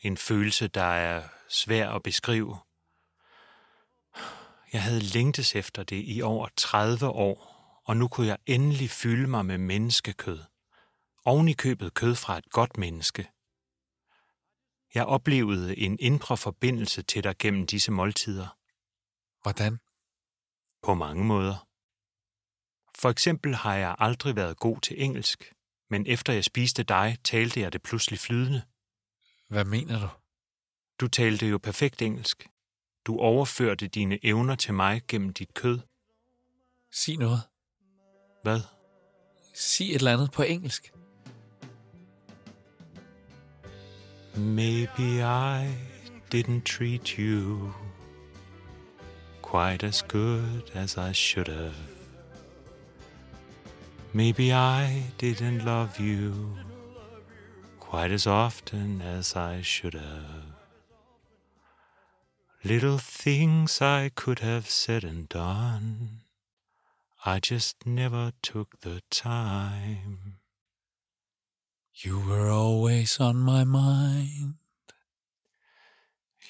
En 0.00 0.16
følelse, 0.16 0.68
der 0.68 0.82
er 0.82 1.28
svær 1.48 1.90
at 1.90 2.02
beskrive. 2.02 2.58
Jeg 4.72 4.82
havde 4.82 5.00
længtes 5.00 5.56
efter 5.56 5.82
det 5.82 6.02
i 6.06 6.22
over 6.22 6.48
30 6.56 7.08
år, 7.08 7.54
og 7.84 7.96
nu 7.96 8.08
kunne 8.08 8.26
jeg 8.26 8.38
endelig 8.46 8.90
fylde 8.90 9.26
mig 9.26 9.46
med 9.46 9.58
menneskekød. 9.58 10.40
Oven 11.24 11.48
i 11.48 11.52
købet 11.52 11.94
kød 11.94 12.14
fra 12.14 12.38
et 12.38 12.50
godt 12.50 12.76
menneske. 12.76 13.30
Jeg 14.94 15.04
oplevede 15.06 15.78
en 15.78 15.98
indre 16.00 16.36
forbindelse 16.36 17.02
til 17.02 17.24
dig 17.24 17.38
gennem 17.38 17.66
disse 17.66 17.92
måltider. 17.92 18.56
Hvordan? 19.42 19.78
På 20.82 20.94
mange 20.94 21.24
måder. 21.24 21.66
For 22.98 23.10
eksempel 23.10 23.54
har 23.54 23.74
jeg 23.74 23.96
aldrig 23.98 24.36
været 24.36 24.56
god 24.56 24.80
til 24.80 25.02
engelsk, 25.02 25.52
men 25.90 26.06
efter 26.06 26.32
jeg 26.32 26.44
spiste 26.44 26.82
dig, 26.82 27.18
talte 27.24 27.60
jeg 27.60 27.72
det 27.72 27.82
pludselig 27.82 28.18
flydende. 28.18 28.62
Hvad 29.48 29.64
mener 29.64 30.00
du? 30.00 30.08
Du 31.00 31.08
talte 31.08 31.46
jo 31.46 31.58
perfekt 31.58 32.02
engelsk. 32.02 32.48
Du 33.06 33.18
overførte 33.18 33.88
dine 33.88 34.24
evner 34.24 34.54
til 34.54 34.74
mig 34.74 35.02
gennem 35.08 35.32
dit 35.32 35.54
kød. 35.54 35.80
Sig 36.92 37.16
noget. 37.16 37.40
Hvad? 38.42 38.60
Sig 39.54 39.90
et 39.90 39.94
eller 39.94 40.12
andet 40.12 40.30
på 40.32 40.42
engelsk. 40.42 40.92
Maybe 44.36 45.22
I 45.22 45.74
didn't 46.34 46.62
treat 46.62 47.08
you 47.08 47.72
quite 49.42 49.86
as 49.86 50.02
good 50.02 50.62
as 50.74 50.96
I 50.96 51.12
should 51.14 51.48
have. 51.48 51.97
Maybe 54.12 54.52
I 54.52 55.12
didn't 55.18 55.64
love 55.64 56.00
you 56.00 56.56
quite 57.78 58.10
as 58.10 58.26
often 58.26 59.02
as 59.02 59.36
I 59.36 59.60
should 59.62 59.94
have. 59.94 60.44
Little 62.64 62.98
things 62.98 63.80
I 63.80 64.10
could 64.14 64.40
have 64.40 64.68
said 64.68 65.04
and 65.04 65.28
done, 65.28 66.20
I 67.24 67.38
just 67.38 67.86
never 67.86 68.32
took 68.42 68.80
the 68.80 69.02
time. 69.10 70.38
You 71.94 72.20
were 72.20 72.50
always 72.50 73.20
on 73.20 73.36
my 73.36 73.64
mind. 73.64 74.54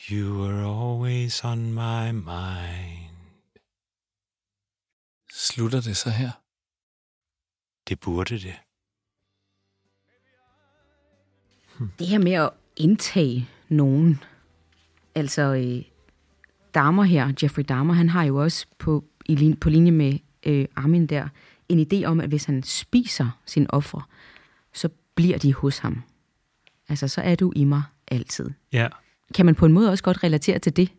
You 0.07 0.38
were 0.38 0.62
always 0.64 1.44
on 1.44 1.73
my 1.73 2.12
mind. 2.12 3.16
Slutter 5.33 5.81
det 5.81 5.97
så 5.97 6.11
her? 6.11 6.33
Det 7.88 8.01
burde 8.01 8.35
det. 8.35 8.55
Det 11.98 12.07
her 12.07 12.18
med 12.18 12.33
at 12.33 12.51
indtage 12.77 13.48
nogen, 13.68 14.22
altså 15.14 15.42
øh, 15.42 15.83
Dahmer 16.74 17.03
her, 17.03 17.33
Jeffrey 17.42 17.64
Dahmer, 17.68 17.94
han 17.94 18.09
har 18.09 18.24
jo 18.24 18.37
også 18.37 18.66
på, 18.79 19.05
i, 19.27 19.55
på 19.61 19.68
linje 19.68 19.90
med 19.90 20.18
øh, 20.46 20.66
Armin 20.77 21.07
der, 21.07 21.29
en 21.68 21.87
idé 21.92 22.05
om, 22.05 22.20
at 22.20 22.29
hvis 22.29 22.44
han 22.44 22.62
spiser 22.62 23.38
sin 23.46 23.66
ofre, 23.68 24.03
så 24.72 24.88
bliver 25.14 25.38
de 25.38 25.55
hos 25.55 25.79
ham. 25.79 26.03
Altså, 26.88 27.09
så 27.09 27.20
er 27.20 27.35
du 27.35 27.53
i 27.57 27.64
mig 27.64 27.83
altid. 28.09 28.51
Ja. 28.72 28.88
Kan 29.35 29.46
man 29.46 29.55
på 29.55 29.66
en 29.66 29.72
måde 29.72 29.90
også 29.90 30.05
godt 30.05 30.24
relatere 30.24 30.59
til 30.59 30.77
det? 30.77 30.92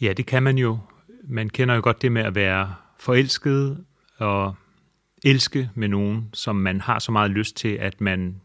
Ja, 0.00 0.12
det 0.12 0.26
kan 0.26 0.42
man 0.42 0.58
jo. 0.58 0.78
Man 1.24 1.48
kender 1.48 1.74
jo 1.74 1.80
godt 1.84 2.02
det 2.02 2.12
med 2.12 2.22
at 2.22 2.34
være 2.34 2.74
forelsket 2.98 3.84
og 4.18 4.54
elske 5.24 5.70
med 5.74 5.88
nogen, 5.88 6.30
som 6.32 6.56
man 6.56 6.80
har 6.80 6.98
så 6.98 7.12
meget 7.12 7.30
lyst 7.30 7.56
til, 7.56 7.68
at 7.68 8.00
man 8.00 8.40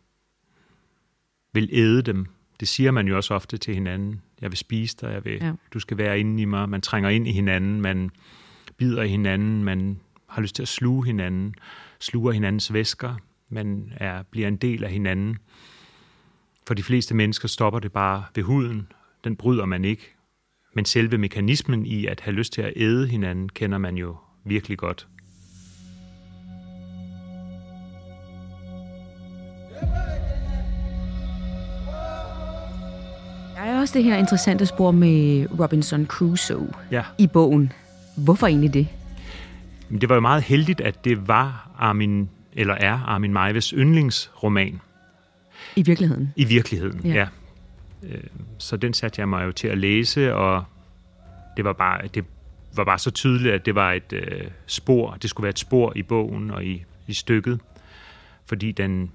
vil 1.53 1.69
æde 1.71 2.01
dem. 2.01 2.25
Det 2.59 2.67
siger 2.67 2.91
man 2.91 3.07
jo 3.07 3.15
også 3.15 3.33
ofte 3.33 3.57
til 3.57 3.73
hinanden. 3.73 4.21
Jeg 4.41 4.51
vil 4.51 4.57
spise 4.57 4.97
dig, 5.01 5.11
jeg 5.13 5.25
vil, 5.25 5.37
Ja. 5.41 5.53
du 5.73 5.79
skal 5.79 5.97
være 5.97 6.19
inde 6.19 6.41
i 6.41 6.45
mig. 6.45 6.69
Man 6.69 6.81
trænger 6.81 7.09
ind 7.09 7.27
i 7.27 7.31
hinanden, 7.31 7.81
man 7.81 8.09
bider 8.77 9.03
hinanden, 9.03 9.63
man 9.63 9.99
har 10.29 10.41
lyst 10.41 10.55
til 10.55 10.61
at 10.61 10.67
sluge 10.67 11.05
hinanden, 11.05 11.55
sluger 11.99 12.31
hinandens 12.31 12.73
væsker, 12.73 13.15
man 13.49 13.93
er, 13.97 14.23
bliver 14.23 14.47
en 14.47 14.55
del 14.57 14.83
af 14.83 14.91
hinanden. 14.91 15.37
For 16.67 16.73
de 16.73 16.83
fleste 16.83 17.15
mennesker 17.15 17.47
stopper 17.47 17.79
det 17.79 17.91
bare 17.91 18.23
ved 18.35 18.43
huden. 18.43 18.87
Den 19.23 19.35
bryder 19.35 19.65
man 19.65 19.85
ikke. 19.85 20.13
Men 20.75 20.85
selve 20.85 21.17
mekanismen 21.17 21.85
i 21.85 22.05
at 22.05 22.19
have 22.19 22.33
lyst 22.35 22.53
til 22.53 22.61
at 22.61 22.73
æde 22.75 23.07
hinanden, 23.07 23.49
kender 23.49 23.77
man 23.77 23.97
jo 23.97 24.15
virkelig 24.43 24.77
godt. 24.77 25.07
Der 33.55 33.61
er 33.69 33.79
også 33.79 33.93
det 33.97 34.03
her 34.03 34.17
interessante 34.17 34.65
spor 34.65 34.91
med 34.91 35.47
Robinson 35.59 36.05
Crusoe 36.05 36.73
Ja. 36.91 37.03
i 37.17 37.27
bogen. 37.27 37.71
Hvorfor 38.17 38.47
egentlig 38.47 38.73
det? 38.73 38.87
Det 40.01 40.09
var 40.09 40.15
jo 40.15 40.21
meget 40.21 40.43
heldigt, 40.43 40.81
at 40.81 41.05
det 41.05 41.27
var 41.27 41.69
Armin, 41.79 42.29
eller 42.53 42.73
er 42.73 42.99
Armin 43.07 43.33
Meiwes 43.33 43.69
yndlingsroman 43.69 44.81
I 45.75 45.81
virkeligheden. 45.83 46.33
i 46.35 46.43
virkeligheden. 46.45 47.01
Ja. 47.05 47.13
Ja. 47.13 47.27
Øh, 48.03 48.23
Så 48.57 48.77
den 48.77 48.93
satte 48.93 49.19
jeg 49.21 49.29
mig 49.29 49.45
jo 49.45 49.51
til 49.51 49.67
at 49.67 49.77
læse, 49.77 50.35
og 50.35 50.63
det 51.57 51.65
var 51.65 51.73
bare, 51.73 52.07
det 52.07 52.25
var 52.75 52.83
bare 52.83 52.99
så 52.99 53.11
tydeligt, 53.11 53.53
at 53.53 53.65
det 53.65 53.75
var 53.75 53.91
et 53.91 54.13
øh, 54.13 54.41
spor. 54.67 55.17
Det 55.21 55.29
skulle 55.29 55.43
være 55.43 55.49
et 55.49 55.59
spor 55.59 55.93
i 55.95 56.03
bogen 56.03 56.51
og 56.51 56.65
i, 56.65 56.83
i 57.07 57.13
stykket, 57.13 57.59
fordi 58.45 58.71
den, 58.71 59.11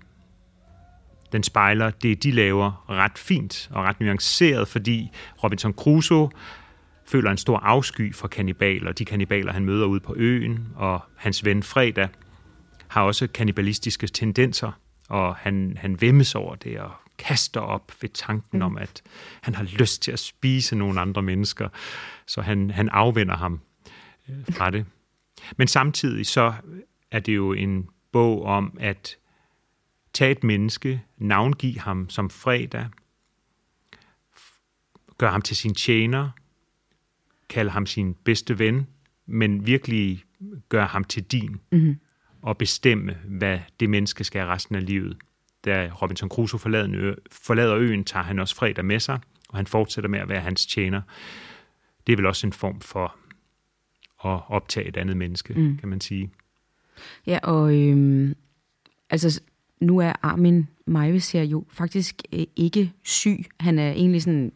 den 1.32 1.42
spejler 1.42 1.90
det, 1.90 2.22
de 2.22 2.30
laver 2.30 2.84
ret 2.90 3.18
fint 3.18 3.70
og 3.72 3.84
ret 3.84 4.00
nuanceret, 4.00 4.68
fordi 4.68 5.10
Robinson 5.44 5.72
Crusoe 5.72 6.30
føler 7.06 7.30
en 7.30 7.36
stor 7.36 7.58
afsky 7.58 8.14
for 8.14 8.28
kannibaler, 8.28 8.92
de 8.92 9.04
kannibaler, 9.04 9.52
han 9.52 9.64
møder 9.64 9.86
ude 9.86 10.00
på 10.00 10.14
øen, 10.16 10.68
og 10.76 11.00
hans 11.16 11.44
ven 11.44 11.62
Fredag 11.62 12.08
har 12.88 13.02
også 13.02 13.26
kannibalistiske 13.26 14.06
tendenser, 14.06 14.72
og 15.08 15.36
han, 15.36 15.76
han 15.80 16.00
vemmes 16.00 16.34
over 16.34 16.54
det 16.54 16.80
og 16.80 16.90
kaster 17.18 17.60
op 17.60 17.92
ved 18.00 18.08
tanken 18.08 18.62
om, 18.62 18.78
at 18.78 19.02
han 19.42 19.54
har 19.54 19.64
lyst 19.64 20.02
til 20.02 20.12
at 20.12 20.18
spise 20.18 20.76
nogle 20.76 21.00
andre 21.00 21.22
mennesker, 21.22 21.68
så 22.26 22.40
han, 22.40 22.70
han 22.70 22.88
afvender 22.88 23.36
ham 23.36 23.60
øh, 24.28 24.36
fra 24.50 24.70
det. 24.70 24.86
Men 25.56 25.68
samtidig 25.68 26.26
så 26.26 26.52
er 27.10 27.20
det 27.20 27.36
jo 27.36 27.52
en 27.52 27.88
bog 28.12 28.44
om 28.44 28.76
at 28.80 29.16
tage 30.12 30.30
et 30.30 30.44
menneske, 30.44 31.02
navngive 31.18 31.78
ham 31.78 32.10
som 32.10 32.30
fredag, 32.30 32.86
gøre 35.18 35.30
ham 35.30 35.42
til 35.42 35.56
sin 35.56 35.74
tjener, 35.74 36.30
kalde 37.48 37.70
ham 37.70 37.86
sin 37.86 38.14
bedste 38.14 38.58
ven, 38.58 38.86
men 39.26 39.66
virkelig 39.66 40.24
gøre 40.68 40.86
ham 40.86 41.04
til 41.04 41.22
din, 41.24 41.60
mm-hmm. 41.72 41.98
og 42.42 42.58
bestemme, 42.58 43.18
hvad 43.24 43.58
det 43.80 43.90
menneske 43.90 44.24
skal 44.24 44.40
have 44.40 44.52
resten 44.52 44.74
af 44.74 44.86
livet. 44.86 45.16
Da 45.64 45.90
Robinson 46.02 46.28
Crusoe 46.28 46.60
forlader, 46.60 47.14
forlader 47.32 47.76
øen, 47.76 48.04
tager 48.04 48.22
han 48.22 48.38
også 48.38 48.54
fredag 48.54 48.84
med 48.84 49.00
sig, 49.00 49.20
og 49.48 49.56
han 49.56 49.66
fortsætter 49.66 50.10
med 50.10 50.18
at 50.18 50.28
være 50.28 50.40
hans 50.40 50.66
tjener. 50.66 51.02
Det 52.06 52.12
er 52.12 52.16
vel 52.16 52.26
også 52.26 52.46
en 52.46 52.52
form 52.52 52.80
for 52.80 53.16
at 54.24 54.40
optage 54.48 54.88
et 54.88 54.96
andet 54.96 55.16
menneske, 55.16 55.54
mm. 55.54 55.78
kan 55.78 55.88
man 55.88 56.00
sige. 56.00 56.30
Ja, 57.26 57.38
og 57.42 57.76
øhm, 57.76 58.34
altså 59.10 59.40
nu 59.80 59.98
er 59.98 60.12
Armin 60.22 60.66
Meiwes 60.86 61.32
her 61.32 61.42
jo 61.42 61.64
faktisk 61.70 62.22
øh, 62.32 62.44
ikke 62.56 62.92
syg. 63.04 63.44
Han 63.60 63.78
er 63.78 63.90
egentlig 63.90 64.22
sådan 64.22 64.52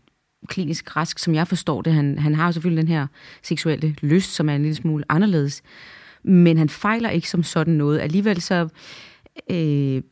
klinisk 0.47 0.97
rask, 0.97 1.19
som 1.19 1.35
jeg 1.35 1.49
forstår 1.49 1.83
det. 1.83 1.93
Han, 1.93 2.19
han 2.19 2.35
har 2.35 2.47
jo 2.47 2.53
selvfølgelig 2.53 2.83
den 2.83 2.93
her 2.93 3.07
seksuelle 3.43 3.97
lyst, 4.01 4.35
som 4.35 4.49
er 4.49 4.55
en 4.55 4.63
lille 4.63 4.75
smule 4.75 5.05
anderledes. 5.09 5.63
Men 6.23 6.59
han 6.59 6.69
fejler 6.69 7.11
ikke 7.11 7.31
som 7.31 7.43
sådan 7.43 7.75
noget. 7.75 8.01
Alligevel 8.01 8.41
så 8.41 8.69
øh, 9.51 10.03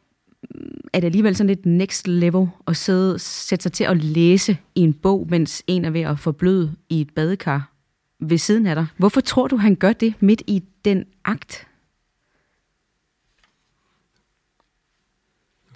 er 0.92 1.00
det 1.00 1.04
alligevel 1.04 1.36
sådan 1.36 1.48
lidt 1.48 1.66
next 1.66 2.08
level 2.08 2.48
at 2.66 2.76
sidde, 2.76 3.18
sætte 3.18 3.62
sig 3.62 3.72
til 3.72 3.84
at 3.84 4.04
læse 4.04 4.58
i 4.74 4.80
en 4.80 4.92
bog, 4.92 5.26
mens 5.30 5.62
en 5.66 5.84
er 5.84 5.90
ved 5.90 6.00
at 6.00 6.18
forbløde 6.18 6.74
i 6.88 7.00
et 7.00 7.10
badekar 7.14 7.72
ved 8.20 8.38
siden 8.38 8.66
af 8.66 8.74
dig. 8.74 8.86
Hvorfor 8.96 9.20
tror 9.20 9.48
du, 9.48 9.56
han 9.56 9.74
gør 9.74 9.92
det 9.92 10.14
midt 10.20 10.42
i 10.46 10.62
den 10.84 11.04
akt? 11.24 11.66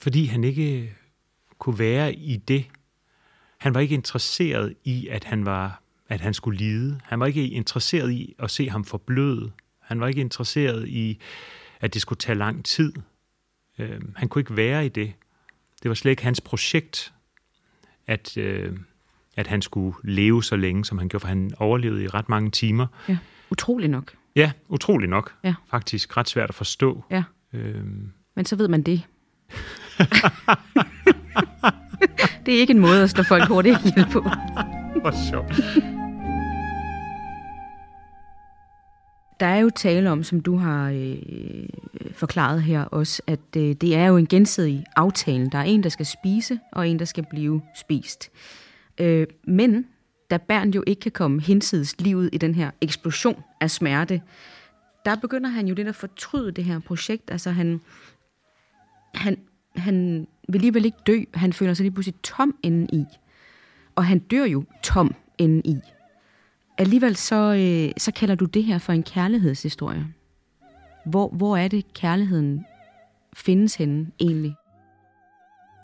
Fordi 0.04 0.24
han 0.24 0.44
ikke 0.44 0.92
kunne 1.58 1.78
være 1.78 2.14
i 2.14 2.36
det. 2.36 2.64
Han 3.58 3.74
var 3.74 3.80
ikke 3.80 3.94
interesseret 3.94 4.74
i, 4.84 5.08
at 5.08 5.24
han 5.24 5.46
var 5.46 5.82
at 6.08 6.20
han 6.20 6.34
skulle 6.34 6.58
lide. 6.58 7.00
Han 7.04 7.20
var 7.20 7.26
ikke 7.26 7.48
interesseret 7.48 8.12
i 8.12 8.34
at 8.38 8.50
se 8.50 8.68
ham 8.70 8.84
forbløde. 8.84 9.50
Han 9.80 10.00
var 10.00 10.06
ikke 10.06 10.20
interesseret 10.20 10.88
i, 10.88 11.20
at 11.80 11.94
det 11.94 12.02
skulle 12.02 12.18
tage 12.18 12.38
lang 12.38 12.64
tid. 12.64 12.92
Øh, 13.78 14.00
han 14.16 14.28
kunne 14.28 14.40
ikke 14.40 14.56
være 14.56 14.86
i 14.86 14.88
det. 14.88 15.12
Det 15.82 15.88
var 15.88 15.94
slet 15.94 16.10
ikke 16.10 16.22
hans 16.22 16.40
projekt, 16.40 17.12
at, 18.06 18.36
øh, 18.36 18.78
at 19.36 19.46
han 19.46 19.62
skulle 19.62 19.96
leve 20.02 20.42
så 20.44 20.56
længe, 20.56 20.84
som 20.84 20.98
han 20.98 21.08
gjorde, 21.08 21.20
for 21.20 21.28
han 21.28 21.50
overlevede 21.56 22.04
i 22.04 22.08
ret 22.08 22.28
mange 22.28 22.50
timer. 22.50 22.86
Ja, 23.08 23.18
utrolig 23.50 23.88
nok. 23.88 24.14
Ja, 24.36 24.52
utrolig 24.68 25.08
nok. 25.08 25.34
Ja. 25.44 25.54
Faktisk 25.70 26.16
ret 26.16 26.28
svært 26.28 26.48
at 26.48 26.54
forstå. 26.54 27.04
Ja. 27.10 27.22
Øh, 27.52 27.84
Men 28.34 28.44
så 28.44 28.56
ved 28.56 28.68
man 28.68 28.82
det. 28.82 29.02
Det 32.46 32.54
er 32.54 32.58
ikke 32.60 32.70
en 32.70 32.78
måde 32.78 33.02
at 33.02 33.10
slå 33.10 33.22
folk 33.22 33.48
hurtigt 33.48 33.78
ihjel 33.84 34.06
på. 34.12 34.20
Hvor 35.00 35.30
sjovt. 35.30 35.54
Der 39.40 39.46
er 39.46 39.56
jo 39.56 39.70
tale 39.70 40.10
om, 40.10 40.22
som 40.22 40.40
du 40.40 40.56
har 40.56 40.90
øh, 40.90 41.16
forklaret 42.12 42.62
her 42.62 42.84
også, 42.84 43.22
at 43.26 43.40
øh, 43.56 43.62
det 43.62 43.96
er 43.96 44.06
jo 44.06 44.16
en 44.16 44.26
gensidig 44.26 44.84
aftale. 44.96 45.50
Der 45.52 45.58
er 45.58 45.62
en, 45.62 45.82
der 45.82 45.88
skal 45.88 46.06
spise, 46.06 46.58
og 46.72 46.88
en, 46.88 46.98
der 46.98 47.04
skal 47.04 47.26
blive 47.30 47.62
spist. 47.74 48.30
Øh, 49.00 49.26
men 49.46 49.86
da 50.30 50.36
Bernd 50.36 50.74
jo 50.74 50.84
ikke 50.86 51.00
kan 51.00 51.12
komme 51.12 51.40
hinsides 51.40 52.00
livet 52.00 52.30
i 52.32 52.38
den 52.38 52.54
her 52.54 52.70
eksplosion 52.80 53.42
af 53.60 53.70
smerte, 53.70 54.22
der 55.04 55.16
begynder 55.16 55.50
han 55.50 55.66
jo 55.66 55.74
lidt 55.74 55.88
at 55.88 55.94
fortryde 55.94 56.52
det 56.52 56.64
her 56.64 56.80
projekt. 56.80 57.30
Altså 57.30 57.50
han, 57.50 57.80
han, 59.14 59.38
han 59.76 60.26
vil 60.48 60.58
alligevel 60.58 60.84
ikke 60.84 60.98
dø. 61.06 61.20
Han 61.34 61.52
føler 61.52 61.74
sig 61.74 61.84
lige 61.84 61.92
pludselig 61.94 62.14
tom 62.22 62.56
indeni. 62.62 63.04
Og 63.94 64.04
han 64.04 64.18
dør 64.18 64.44
jo 64.44 64.64
tom 64.82 65.14
indeni. 65.38 65.80
Alligevel 66.78 67.16
så, 67.16 67.54
øh, 67.54 67.92
så 67.98 68.12
kalder 68.12 68.34
du 68.34 68.44
det 68.44 68.64
her 68.64 68.78
for 68.78 68.92
en 68.92 69.02
kærlighedshistorie. 69.02 70.06
Hvor, 71.06 71.28
hvor 71.28 71.56
er 71.56 71.68
det, 71.68 71.94
kærligheden 71.94 72.64
findes 73.32 73.74
henne 73.74 74.10
egentlig? 74.20 74.54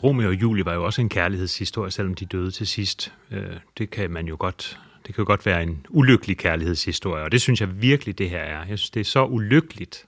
Romeo 0.03 0.27
og 0.27 0.41
Julie 0.41 0.65
var 0.65 0.73
jo 0.73 0.85
også 0.85 1.01
en 1.01 1.09
kærlighedshistorie, 1.09 1.91
selvom 1.91 2.13
de 2.13 2.25
døde 2.25 2.51
til 2.51 2.67
sidst. 2.67 3.13
Øh, 3.31 3.57
det 3.77 3.89
kan 3.89 4.11
man 4.11 4.27
jo 4.27 4.35
godt 4.39 4.79
det 5.07 5.15
kan 5.15 5.21
jo 5.21 5.27
godt 5.27 5.45
være 5.45 5.63
en 5.63 5.85
ulykkelig 5.89 6.37
kærlighedshistorie, 6.37 7.23
og 7.23 7.31
det 7.31 7.41
synes 7.41 7.61
jeg 7.61 7.81
virkelig, 7.81 8.17
det 8.17 8.29
her 8.29 8.39
er. 8.39 8.65
Jeg 8.65 8.79
synes, 8.79 8.89
det 8.89 8.99
er 8.99 9.05
så 9.05 9.25
ulykkeligt, 9.25 10.05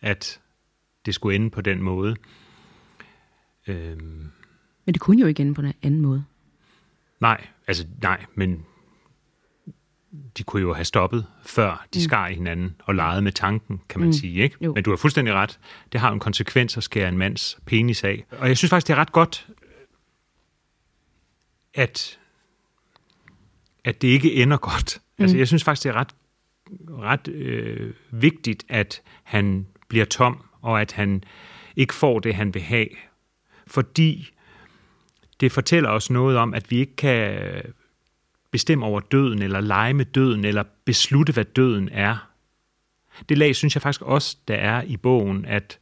at 0.00 0.40
det 1.06 1.14
skulle 1.14 1.36
ende 1.36 1.50
på 1.50 1.60
den 1.60 1.82
måde. 1.82 2.16
Øhm. 3.66 4.30
Men 4.84 4.94
det 4.94 5.00
kunne 5.00 5.20
jo 5.20 5.26
ikke 5.26 5.40
ende 5.40 5.54
på 5.54 5.60
en 5.60 5.72
anden 5.82 6.00
måde. 6.00 6.24
Nej, 7.20 7.46
altså 7.66 7.86
nej, 8.02 8.24
men 8.34 8.64
de 10.38 10.42
kunne 10.42 10.62
jo 10.62 10.74
have 10.74 10.84
stoppet, 10.84 11.26
før 11.46 11.86
de 11.94 11.98
mm. 11.98 12.02
skar 12.02 12.28
i 12.28 12.34
hinanden 12.34 12.74
og 12.84 12.94
legede 12.94 13.22
med 13.22 13.32
tanken, 13.32 13.80
kan 13.88 14.00
man 14.00 14.08
mm. 14.08 14.12
sige. 14.12 14.42
ikke? 14.42 14.56
Jo. 14.60 14.74
Men 14.74 14.84
du 14.84 14.90
har 14.90 14.96
fuldstændig 14.96 15.34
ret. 15.34 15.58
Det 15.92 16.00
har 16.00 16.12
en 16.12 16.20
konsekvens 16.20 16.76
at 16.76 16.82
skære 16.82 17.08
en 17.08 17.18
mands 17.18 17.58
penis 17.66 18.04
af. 18.04 18.24
Og 18.30 18.48
jeg 18.48 18.58
synes 18.58 18.70
faktisk, 18.70 18.88
det 18.88 18.94
er 18.94 18.98
ret 18.98 19.12
godt, 19.12 19.48
at, 21.74 22.18
at 23.84 24.02
det 24.02 24.08
ikke 24.08 24.34
ender 24.34 24.56
godt. 24.56 25.00
Mm. 25.18 25.22
Altså, 25.22 25.36
jeg 25.36 25.48
synes 25.48 25.64
faktisk, 25.64 25.84
det 25.84 25.90
er 25.90 25.94
ret, 25.94 26.14
ret 26.88 27.28
øh, 27.28 27.94
vigtigt, 28.10 28.64
at 28.68 29.02
han 29.22 29.66
bliver 29.88 30.04
tom, 30.04 30.44
og 30.60 30.80
at 30.80 30.92
han 30.92 31.24
ikke 31.76 31.94
får 31.94 32.18
det, 32.18 32.34
han 32.34 32.54
vil 32.54 32.62
have. 32.62 32.88
Fordi 33.74 34.30
det 35.40 35.52
fortæller 35.52 35.90
os 35.90 36.10
noget 36.10 36.36
om, 36.36 36.54
at 36.54 36.70
vi 36.70 36.78
ikke 36.78 36.96
kan 36.96 37.62
bestemme 38.50 38.86
over 38.86 39.00
døden, 39.00 39.42
eller 39.42 39.60
lege 39.60 39.94
med 39.94 40.04
døden, 40.04 40.44
eller 40.44 40.64
beslutte, 40.84 41.32
hvad 41.32 41.44
døden 41.44 41.88
er. 41.88 42.30
Det 43.28 43.38
lag 43.38 43.56
synes 43.56 43.74
jeg 43.74 43.82
faktisk 43.82 44.02
også, 44.02 44.36
der 44.48 44.54
er 44.54 44.82
i 44.82 44.96
bogen, 44.96 45.44
at 45.44 45.78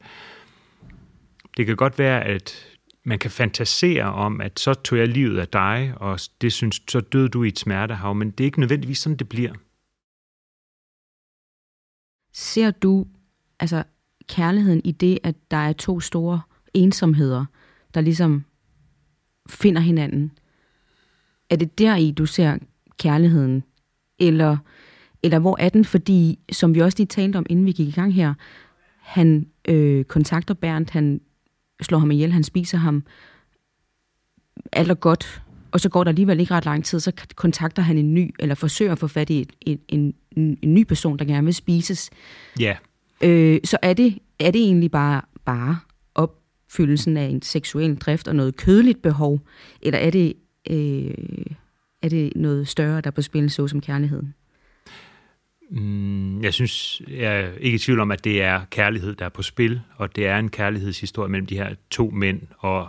det 1.57 1.65
kan 1.65 1.75
godt 1.75 1.99
være, 1.99 2.23
at 2.23 2.65
man 3.03 3.19
kan 3.19 3.31
fantasere 3.31 4.03
om, 4.03 4.41
at 4.41 4.59
så 4.59 4.73
tog 4.73 4.99
jeg 4.99 5.07
livet 5.07 5.39
af 5.39 5.47
dig, 5.47 5.93
og 5.95 6.19
det 6.41 6.53
synes, 6.53 6.81
så 6.89 6.99
døde 6.99 7.29
du 7.29 7.43
i 7.43 7.47
et 7.47 7.59
smertehav, 7.59 8.15
men 8.15 8.31
det 8.31 8.43
er 8.43 8.45
ikke 8.45 8.59
nødvendigvis 8.59 8.97
sådan, 8.97 9.17
det 9.17 9.29
bliver. 9.29 9.53
Ser 12.33 12.71
du 12.71 13.07
altså 13.59 13.83
kærligheden 14.27 14.81
i 14.83 14.91
det, 14.91 15.19
at 15.23 15.35
der 15.51 15.57
er 15.57 15.73
to 15.73 15.99
store 15.99 16.41
ensomheder, 16.73 17.45
der 17.93 18.01
ligesom 18.01 18.43
finder 19.49 19.81
hinanden? 19.81 20.31
Er 21.49 21.55
det 21.55 21.79
der 21.79 21.95
i, 21.95 22.11
du 22.11 22.25
ser 22.25 22.57
kærligheden? 22.97 23.63
Eller, 24.19 24.57
eller 25.23 25.39
hvor 25.39 25.57
er 25.59 25.69
den? 25.69 25.85
Fordi, 25.85 26.39
som 26.51 26.75
vi 26.75 26.79
også 26.79 26.97
lige 26.97 27.07
talte 27.07 27.37
om, 27.37 27.45
inden 27.49 27.65
vi 27.65 27.71
gik 27.71 27.87
i 27.87 27.91
gang 27.91 28.13
her, 28.13 28.33
han 28.99 29.47
øh, 29.67 30.05
kontakter 30.05 30.53
Bernd, 30.53 30.87
han 30.91 31.21
slår 31.81 31.99
ham 31.99 32.11
ihjel, 32.11 32.31
han 32.31 32.43
spiser 32.43 32.77
ham. 32.77 33.03
Alt 34.71 34.91
er 34.91 34.95
godt, 34.95 35.41
og 35.71 35.79
så 35.79 35.89
går 35.89 36.03
der 36.03 36.11
alligevel 36.11 36.39
ikke 36.39 36.53
ret 36.53 36.65
lang 36.65 36.85
tid, 36.85 36.99
så 36.99 37.11
kontakter 37.35 37.81
han 37.81 37.97
en 37.97 38.13
ny, 38.13 38.33
eller 38.39 38.55
forsøger 38.55 38.91
at 38.91 38.99
få 38.99 39.07
fat 39.07 39.29
i 39.29 39.47
en, 39.61 39.79
en, 39.87 40.13
en, 40.31 40.57
en 40.61 40.73
ny 40.73 40.83
person, 40.83 41.19
der 41.19 41.25
gerne 41.25 41.45
vil 41.45 41.53
spises. 41.53 42.09
Ja. 42.59 42.75
Yeah. 43.23 43.53
Øh, 43.53 43.59
så 43.63 43.77
er 43.81 43.93
det, 43.93 44.19
er 44.39 44.51
det 44.51 44.61
egentlig 44.61 44.91
bare, 44.91 45.21
bare 45.45 45.79
opfyldelsen 46.73 47.17
af 47.17 47.25
en 47.25 47.41
seksuel 47.41 47.95
drift 47.95 48.27
og 48.27 48.35
noget 48.35 48.55
kødeligt 48.57 49.01
behov, 49.01 49.39
eller 49.81 49.99
er 49.99 50.09
det 50.09 50.33
øh, 50.69 51.45
er 52.01 52.09
det 52.09 52.33
noget 52.35 52.67
større, 52.67 53.01
der 53.01 53.07
er 53.07 53.11
på 53.11 53.21
spil, 53.21 53.49
så 53.49 53.67
som 53.67 53.81
kærligheden? 53.81 54.33
Mm, 55.69 56.43
jeg 56.43 56.53
synes, 56.53 57.01
jeg 57.07 57.41
er 57.41 57.51
ikke 57.59 57.75
i 57.75 57.79
tvivl 57.79 57.99
om, 57.99 58.11
at 58.11 58.23
det 58.23 58.41
er 58.41 58.61
kærlighed, 58.71 59.15
der 59.15 59.25
er 59.25 59.29
på 59.29 59.41
spil, 59.41 59.81
og 59.95 60.15
det 60.15 60.27
er 60.27 60.37
en 60.37 60.49
kærlighedshistorie 60.49 61.29
mellem 61.29 61.45
de 61.45 61.57
her 61.57 61.75
to 61.89 62.09
mænd, 62.09 62.41
og 62.57 62.87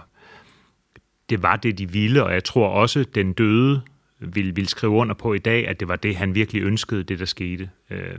det 1.31 1.43
var 1.43 1.57
det, 1.57 1.79
de 1.79 1.93
ville, 1.93 2.25
og 2.25 2.33
jeg 2.33 2.45
tror 2.45 2.69
også, 2.69 3.05
den 3.15 3.33
døde 3.33 3.81
ville, 4.19 4.55
ville 4.55 4.69
skrive 4.69 4.93
under 4.93 5.15
på 5.15 5.35
i 5.35 5.39
dag, 5.39 5.69
at 5.69 5.81
det 5.81 5.89
var 5.89 5.97
det, 5.97 6.17
han 6.17 6.35
virkelig 6.35 6.63
ønskede, 6.63 7.03
det 7.03 7.19
der 7.19 7.25
skete. 7.25 7.71
Øh, 7.91 8.19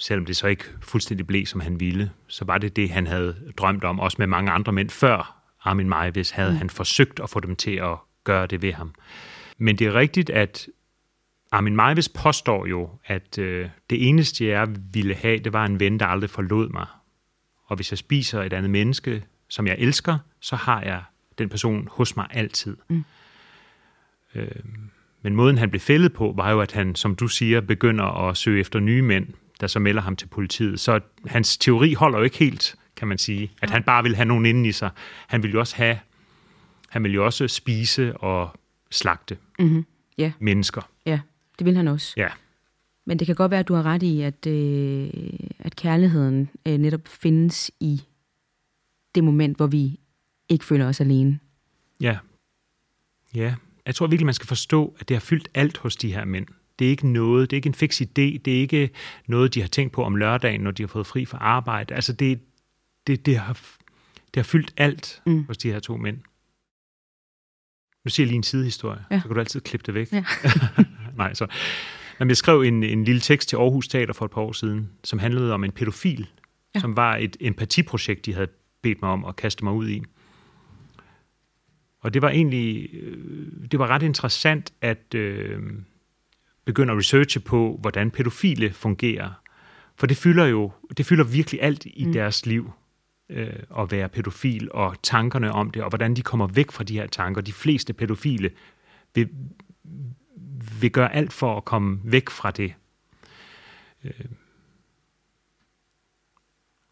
selvom 0.00 0.26
det 0.26 0.36
så 0.36 0.46
ikke 0.46 0.64
fuldstændig 0.80 1.26
blev, 1.26 1.46
som 1.46 1.60
han 1.60 1.80
ville, 1.80 2.10
så 2.26 2.44
var 2.44 2.58
det 2.58 2.76
det, 2.76 2.90
han 2.90 3.06
havde 3.06 3.36
drømt 3.56 3.84
om, 3.84 4.00
også 4.00 4.16
med 4.18 4.26
mange 4.26 4.50
andre 4.50 4.72
mænd 4.72 4.90
før 4.90 5.42
Armin 5.62 5.88
Maivis, 5.88 6.30
havde 6.30 6.50
mm. 6.50 6.56
han 6.56 6.70
forsøgt 6.70 7.20
at 7.20 7.30
få 7.30 7.40
dem 7.40 7.56
til 7.56 7.76
at 7.76 7.96
gøre 8.24 8.46
det 8.46 8.62
ved 8.62 8.72
ham. 8.72 8.94
Men 9.58 9.76
det 9.76 9.86
er 9.86 9.94
rigtigt, 9.94 10.30
at 10.30 10.68
Armin 11.52 11.76
Maivis 11.76 12.08
påstår 12.08 12.66
jo, 12.66 12.90
at 13.04 13.38
øh, 13.38 13.68
det 13.90 14.08
eneste, 14.08 14.46
jeg 14.46 14.68
ville 14.92 15.14
have, 15.14 15.38
det 15.38 15.52
var 15.52 15.64
en 15.64 15.80
ven, 15.80 16.00
der 16.00 16.06
aldrig 16.06 16.30
forlod 16.30 16.68
mig. 16.68 16.86
Og 17.66 17.76
hvis 17.76 17.92
jeg 17.92 17.98
spiser 17.98 18.42
et 18.42 18.52
andet 18.52 18.70
menneske, 18.70 19.24
som 19.48 19.66
jeg 19.66 19.76
elsker, 19.78 20.18
så 20.40 20.56
har 20.56 20.82
jeg 20.82 21.02
den 21.38 21.48
person 21.48 21.88
hos 21.92 22.16
mig 22.16 22.26
altid. 22.30 22.76
Mm. 22.88 23.04
Øh, 24.34 24.48
men 25.22 25.36
måden, 25.36 25.58
han 25.58 25.70
blev 25.70 25.80
fældet 25.80 26.12
på, 26.12 26.32
var 26.36 26.50
jo, 26.50 26.60
at 26.60 26.72
han, 26.72 26.94
som 26.94 27.14
du 27.14 27.28
siger, 27.28 27.60
begynder 27.60 28.28
at 28.28 28.36
søge 28.36 28.60
efter 28.60 28.80
nye 28.80 29.02
mænd, 29.02 29.26
der 29.60 29.66
så 29.66 29.78
melder 29.78 30.02
ham 30.02 30.16
til 30.16 30.26
politiet. 30.26 30.80
Så 30.80 31.00
hans 31.26 31.58
teori 31.58 31.92
holder 31.92 32.18
jo 32.18 32.24
ikke 32.24 32.38
helt, 32.38 32.76
kan 32.96 33.08
man 33.08 33.18
sige. 33.18 33.50
At 33.62 33.70
han 33.70 33.82
bare 33.82 34.02
vil 34.02 34.16
have 34.16 34.26
nogen 34.26 34.46
inden 34.46 34.64
i 34.64 34.72
sig. 34.72 34.90
Han 35.26 35.42
vil 35.42 35.52
jo 35.52 35.60
også 35.60 35.76
have, 35.76 35.98
han 36.88 37.02
vil 37.02 37.14
jo 37.14 37.24
også 37.24 37.48
spise 37.48 38.16
og 38.16 38.50
slagte 38.90 39.38
mm-hmm. 39.58 39.86
yeah. 40.20 40.32
mennesker. 40.38 40.90
Ja, 41.06 41.20
Det 41.58 41.66
vil 41.66 41.76
han 41.76 41.88
også. 41.88 42.14
Ja. 42.16 42.28
Men 43.06 43.18
det 43.18 43.26
kan 43.26 43.36
godt 43.36 43.50
være, 43.50 43.60
at 43.60 43.68
du 43.68 43.74
har 43.74 43.82
ret 43.82 44.02
i, 44.02 44.22
at, 44.22 44.46
øh, 44.46 45.10
at 45.58 45.76
kærligheden 45.76 46.50
øh, 46.66 46.78
netop 46.78 47.08
findes 47.08 47.70
i 47.80 48.02
det 49.14 49.24
moment, 49.24 49.56
hvor 49.56 49.66
vi 49.66 49.98
ikke 50.48 50.64
føler 50.64 50.88
os 50.88 51.00
alene. 51.00 51.38
Ja. 52.00 52.18
Ja. 53.34 53.54
Jeg 53.86 53.94
tror 53.94 54.06
virkelig, 54.06 54.26
man 54.26 54.34
skal 54.34 54.46
forstå, 54.46 54.96
at 54.98 55.08
det 55.08 55.14
har 55.14 55.20
fyldt 55.20 55.48
alt 55.54 55.78
hos 55.78 55.96
de 55.96 56.14
her 56.14 56.24
mænd. 56.24 56.46
Det 56.80 56.86
er 56.86 56.90
ikke 56.90 57.08
noget, 57.08 57.50
det 57.50 57.56
er 57.56 57.58
ikke 57.58 57.66
en 57.66 57.74
fix 57.74 58.00
idé, 58.00 58.38
det 58.44 58.48
er 58.48 58.60
ikke 58.60 58.90
noget, 59.26 59.54
de 59.54 59.60
har 59.60 59.68
tænkt 59.68 59.92
på 59.92 60.04
om 60.04 60.16
lørdagen, 60.16 60.60
når 60.60 60.70
de 60.70 60.82
har 60.82 60.88
fået 60.88 61.06
fri 61.06 61.24
fra 61.24 61.38
arbejde. 61.38 61.94
Altså 61.94 62.12
det, 62.12 62.40
det, 63.06 63.26
det, 63.26 63.38
har, 63.38 63.52
det 64.16 64.36
har 64.36 64.42
fyldt 64.42 64.74
alt 64.76 65.22
mm. 65.26 65.44
hos 65.44 65.58
de 65.58 65.72
her 65.72 65.78
to 65.78 65.96
mænd. 65.96 66.18
Nu 68.04 68.08
siger 68.08 68.24
jeg 68.24 68.28
lige 68.28 68.36
en 68.36 68.42
sidehistorie, 68.42 69.04
ja. 69.10 69.18
så 69.18 69.26
kan 69.26 69.34
du 69.34 69.40
altid 69.40 69.60
klippe 69.60 69.86
det 69.86 69.94
væk. 69.94 70.12
Ja. 70.12 70.24
Nej, 71.16 71.34
så. 71.34 71.46
Jamen, 72.20 72.28
jeg 72.28 72.36
skrev 72.36 72.60
en, 72.60 72.82
en 72.82 73.04
lille 73.04 73.20
tekst 73.20 73.48
til 73.48 73.56
Aarhus 73.56 73.88
Teater 73.88 74.12
for 74.12 74.24
et 74.24 74.30
par 74.30 74.40
år 74.40 74.52
siden, 74.52 74.90
som 75.04 75.18
handlede 75.18 75.52
om 75.52 75.64
en 75.64 75.72
pædofil, 75.72 76.26
ja. 76.74 76.80
som 76.80 76.96
var 76.96 77.16
et 77.16 77.36
empatiprojekt, 77.40 78.26
de 78.26 78.34
havde 78.34 78.48
bedt 78.82 79.02
mig 79.02 79.10
om 79.10 79.24
at 79.24 79.36
kaste 79.36 79.64
mig 79.64 79.72
ud 79.72 79.88
i. 79.88 80.02
Og 82.00 82.14
det 82.14 82.22
var 82.22 82.30
egentlig 82.30 82.94
øh, 82.94 83.70
det 83.70 83.78
var 83.78 83.86
ret 83.86 84.02
interessant 84.02 84.72
at 84.80 85.14
øh, 85.14 85.62
begynde 86.70 86.92
at 86.92 86.98
researche 86.98 87.40
på, 87.40 87.78
hvordan 87.80 88.10
pædofile 88.10 88.72
fungerer. 88.72 89.30
For 89.96 90.06
det 90.06 90.16
fylder 90.16 90.46
jo 90.46 90.72
det 90.96 91.06
fylder 91.06 91.24
virkelig 91.24 91.62
alt 91.62 91.86
i 91.86 92.04
mm. 92.04 92.12
deres 92.12 92.46
liv 92.46 92.72
øh, 93.28 93.62
at 93.78 93.90
være 93.90 94.08
pædofil, 94.08 94.72
og 94.72 95.02
tankerne 95.02 95.52
om 95.52 95.70
det, 95.70 95.82
og 95.82 95.88
hvordan 95.88 96.16
de 96.16 96.22
kommer 96.22 96.46
væk 96.46 96.70
fra 96.70 96.84
de 96.84 96.94
her 96.94 97.06
tanker. 97.06 97.40
De 97.40 97.52
fleste 97.52 97.92
pædofile 97.92 98.50
vil, 99.14 99.28
vil 100.80 100.90
gøre 100.90 101.14
alt 101.14 101.32
for 101.32 101.56
at 101.56 101.64
komme 101.64 102.00
væk 102.04 102.30
fra 102.30 102.50
det. 102.50 102.74
Øh, 104.04 104.24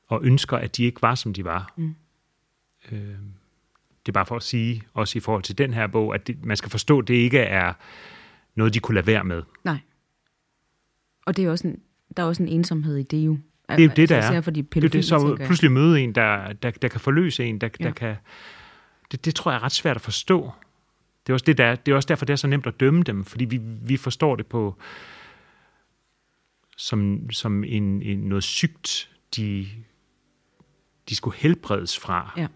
og 0.07 0.21
ønsker, 0.25 0.57
at 0.57 0.77
de 0.77 0.85
ikke 0.85 1.03
var, 1.03 1.15
som 1.15 1.35
de 1.35 1.45
var. 1.45 1.73
Mm. 1.77 1.95
Øh, 2.93 3.19
det 4.07 4.09
er 4.09 4.13
bare 4.13 4.27
for 4.27 4.37
at 4.37 4.43
sige, 4.43 4.83
også 4.95 5.19
i 5.19 5.21
forhold 5.21 5.43
til 5.43 5.59
den 5.59 5.75
her 5.75 5.87
bog, 5.87 6.15
at 6.15 6.27
det, 6.27 6.45
man 6.45 6.57
skal 6.57 6.71
forstå, 6.71 6.99
at 6.99 7.09
det 7.09 7.15
ikke 7.15 7.39
er 7.39 7.73
noget, 8.59 8.75
de 8.75 8.81
kunne 8.81 8.95
lade 8.95 9.07
være 9.07 9.25
med. 9.25 9.43
Nej. 9.65 9.79
Og 11.27 11.37
det 11.37 11.45
er 11.45 11.51
også 11.51 11.69
en, 11.69 11.81
der 12.17 12.23
er 12.23 12.27
også 12.27 12.43
en 12.43 12.49
ensomhed 12.49 12.97
i 12.97 13.03
det 13.03 13.27
jo. 13.27 13.39
Det 13.69 13.81
er 13.81 13.85
jo 13.85 13.93
det, 13.97 14.09
der 14.09 14.17
er. 14.17 14.41
For 14.41 14.51
de 14.51 14.63
det 14.63 14.85
er 14.85 14.89
det, 14.89 15.05
så 15.05 15.37
pludselig 15.47 15.73
møde 15.73 16.01
en, 16.01 16.15
der, 16.15 16.53
der, 16.53 16.71
der 16.71 16.89
kan 16.89 17.01
forløse 17.01 17.45
en, 17.45 17.61
der, 17.61 17.69
ja. 17.81 17.85
der 17.85 17.91
kan... 17.91 18.17
Det, 19.13 19.25
det 19.25 19.35
tror 19.35 19.51
jeg 19.51 19.59
er 19.59 19.63
ret 19.63 19.73
svært 19.73 19.97
at 19.97 20.03
forstå. 20.03 20.51
Det 21.27 21.33
er, 21.33 21.35
også 21.35 21.45
det, 21.45 21.59
der, 21.59 21.75
det 21.75 21.93
er 21.93 21.97
også 21.97 22.07
derfor, 22.07 22.25
det 22.25 22.33
er 22.33 22.37
så 22.37 22.47
nemt 22.47 22.67
at 22.67 22.81
dømme 22.81 23.03
dem, 23.03 23.25
fordi 23.25 23.45
vi, 23.45 23.61
vi 23.63 23.97
forstår 23.97 24.37
det 24.37 24.47
på 24.47 24.77
som, 26.77 27.31
som 27.31 27.65
en, 27.65 28.03
en 28.03 28.19
noget 28.19 28.45
sygt, 28.45 29.11
de, 29.37 29.67
de 31.09 31.15
skulle 31.15 31.37
helbredes 31.37 31.99
fra. 31.99 32.33
Ja. 32.37 32.47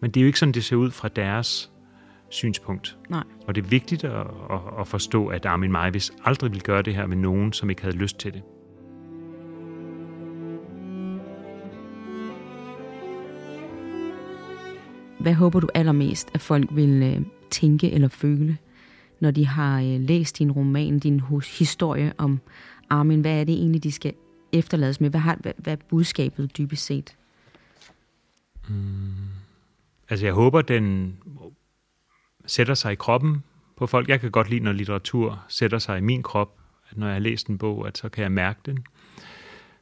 Men 0.00 0.10
det 0.10 0.20
er 0.20 0.22
jo 0.22 0.26
ikke 0.26 0.38
sådan, 0.38 0.54
det 0.54 0.64
ser 0.64 0.76
ud 0.76 0.90
fra 0.90 1.08
deres 1.08 1.69
synspunkt. 2.30 2.98
Nej. 3.08 3.24
Og 3.46 3.54
det 3.54 3.64
er 3.64 3.68
vigtigt 3.68 4.04
at, 4.04 4.26
at, 4.50 4.60
at 4.80 4.88
forstå, 4.88 5.26
at 5.26 5.46
Armin 5.46 5.72
Majvis 5.72 6.12
aldrig 6.24 6.50
ville 6.50 6.64
gøre 6.64 6.82
det 6.82 6.94
her 6.94 7.06
med 7.06 7.16
nogen, 7.16 7.52
som 7.52 7.70
ikke 7.70 7.82
havde 7.82 7.96
lyst 7.96 8.18
til 8.18 8.32
det. 8.32 8.42
Hvad 15.20 15.34
håber 15.34 15.60
du 15.60 15.68
allermest, 15.74 16.30
at 16.34 16.40
folk 16.40 16.68
vil 16.72 17.02
øh, 17.02 17.26
tænke 17.50 17.90
eller 17.90 18.08
føle, 18.08 18.58
når 19.20 19.30
de 19.30 19.46
har 19.46 19.80
øh, 19.80 20.00
læst 20.00 20.38
din 20.38 20.52
roman, 20.52 20.98
din 20.98 21.22
historie 21.58 22.12
om 22.18 22.40
Armin? 22.90 23.20
Hvad 23.20 23.40
er 23.40 23.44
det 23.44 23.54
egentlig, 23.54 23.82
de 23.82 23.92
skal 23.92 24.14
efterlades 24.52 25.00
med? 25.00 25.10
Hvad, 25.10 25.20
har, 25.20 25.36
hvad, 25.40 25.52
hvad 25.56 25.72
er 25.72 25.76
budskabet 25.88 26.58
dybest 26.58 26.86
set? 26.86 27.16
Mm. 28.68 28.74
Altså 30.08 30.26
jeg 30.26 30.34
håber, 30.34 30.62
den 30.62 31.16
sætter 32.50 32.74
sig 32.74 32.92
i 32.92 32.94
kroppen 32.94 33.44
på 33.76 33.86
folk. 33.86 34.08
Jeg 34.08 34.20
kan 34.20 34.30
godt 34.30 34.50
lide, 34.50 34.64
når 34.64 34.72
litteratur 34.72 35.44
sætter 35.48 35.78
sig 35.78 35.98
i 35.98 36.00
min 36.00 36.22
krop. 36.22 36.56
At 36.90 36.96
når 36.96 37.06
jeg 37.06 37.14
har 37.14 37.20
læst 37.20 37.46
en 37.46 37.58
bog, 37.58 37.86
at 37.86 37.98
så 37.98 38.08
kan 38.08 38.22
jeg 38.22 38.32
mærke 38.32 38.60
den 38.66 38.86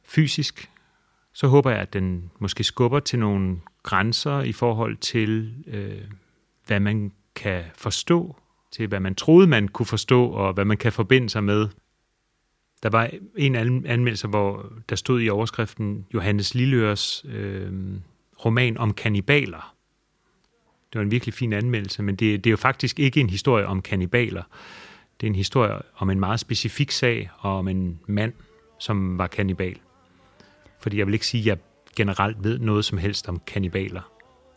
fysisk. 0.03 0.69
Så 1.33 1.47
håber 1.47 1.69
jeg, 1.71 1.79
at 1.79 1.93
den 1.93 2.31
måske 2.39 2.63
skubber 2.63 2.99
til 2.99 3.19
nogle 3.19 3.59
grænser 3.83 4.41
i 4.41 4.51
forhold 4.51 4.97
til, 4.97 5.53
øh, 5.67 6.01
hvad 6.67 6.79
man 6.79 7.11
kan 7.35 7.63
forstå, 7.75 8.35
til 8.71 8.87
hvad 8.87 8.99
man 8.99 9.15
troede, 9.15 9.47
man 9.47 9.67
kunne 9.67 9.85
forstå, 9.85 10.25
og 10.25 10.53
hvad 10.53 10.65
man 10.65 10.77
kan 10.77 10.91
forbinde 10.91 11.29
sig 11.29 11.43
med. 11.43 11.67
Der 12.83 12.89
var 12.89 13.09
en 13.37 13.55
anmeldelse, 13.85 14.27
hvor 14.27 14.73
der 14.89 14.95
stod 14.95 15.21
i 15.21 15.29
overskriften 15.29 16.05
Johannes 16.13 16.55
Lilleørs 16.55 17.25
øh, 17.25 17.71
roman 18.45 18.77
om 18.77 18.93
kannibaler. 18.93 19.75
Det 20.93 20.99
var 20.99 21.01
en 21.01 21.11
virkelig 21.11 21.33
fin 21.33 21.53
anmeldelse, 21.53 22.03
men 22.03 22.15
det, 22.15 22.43
det 22.43 22.49
er 22.49 22.51
jo 22.51 22.57
faktisk 22.57 22.99
ikke 22.99 23.19
en 23.19 23.29
historie 23.29 23.65
om 23.65 23.81
kannibaler. 23.81 24.43
Det 25.21 25.27
er 25.27 25.29
en 25.29 25.35
historie 25.35 25.75
om 25.95 26.09
en 26.09 26.19
meget 26.19 26.39
specifik 26.39 26.91
sag, 26.91 27.29
og 27.39 27.57
om 27.57 27.67
en 27.67 27.99
mand, 28.07 28.33
som 28.79 29.17
var 29.17 29.27
kannibal. 29.27 29.77
Fordi 30.81 30.97
jeg 30.97 31.05
vil 31.05 31.13
ikke 31.13 31.25
sige, 31.25 31.41
at 31.41 31.45
jeg 31.45 31.57
generelt 31.95 32.43
ved 32.43 32.59
noget 32.59 32.85
som 32.85 32.97
helst 32.97 33.29
om 33.29 33.41
kannibaler, 33.47 34.11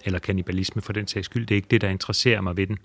eller 0.04 0.18
kannibalisme 0.18 0.82
for 0.82 0.92
den 0.92 1.06
sags 1.06 1.24
skyld. 1.24 1.46
Det 1.46 1.54
er 1.54 1.56
ikke 1.56 1.68
det, 1.70 1.80
der 1.80 1.88
interesserer 1.88 2.40
mig 2.40 2.56
ved 2.56 2.66
den. 2.66 2.78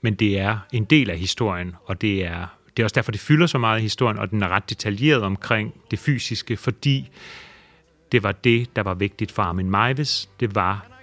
Men 0.00 0.14
det 0.14 0.38
er 0.38 0.58
en 0.72 0.84
del 0.84 1.10
af 1.10 1.18
historien, 1.18 1.74
og 1.84 2.00
det 2.00 2.24
er, 2.24 2.46
det 2.76 2.82
er 2.82 2.84
også 2.84 2.94
derfor, 2.94 3.12
det 3.12 3.20
fylder 3.20 3.46
så 3.46 3.58
meget 3.58 3.78
i 3.78 3.82
historien, 3.82 4.18
og 4.18 4.30
den 4.30 4.42
er 4.42 4.48
ret 4.48 4.70
detaljeret 4.70 5.22
omkring 5.22 5.74
det 5.90 5.98
fysiske, 5.98 6.56
fordi 6.56 7.10
det 8.12 8.22
var 8.22 8.32
det, 8.32 8.76
der 8.76 8.82
var 8.82 8.94
vigtigt 8.94 9.32
for 9.32 9.42
Armin 9.42 9.70
Meiwes. 9.70 10.30
Det 10.40 10.54
var 10.54 10.93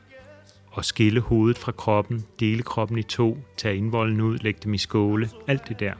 at 0.77 0.85
skille 0.85 1.19
hovedet 1.19 1.57
fra 1.57 1.71
kroppen, 1.71 2.25
dele 2.39 2.63
kroppen 2.63 2.97
i 2.97 3.03
to, 3.03 3.37
tage 3.57 3.77
indvolden 3.77 4.21
ud, 4.21 4.37
lægge 4.37 4.59
dem 4.63 4.73
i 4.73 4.77
skåle, 4.77 5.29
alt 5.47 5.67
det 5.67 5.79
der. 5.79 5.93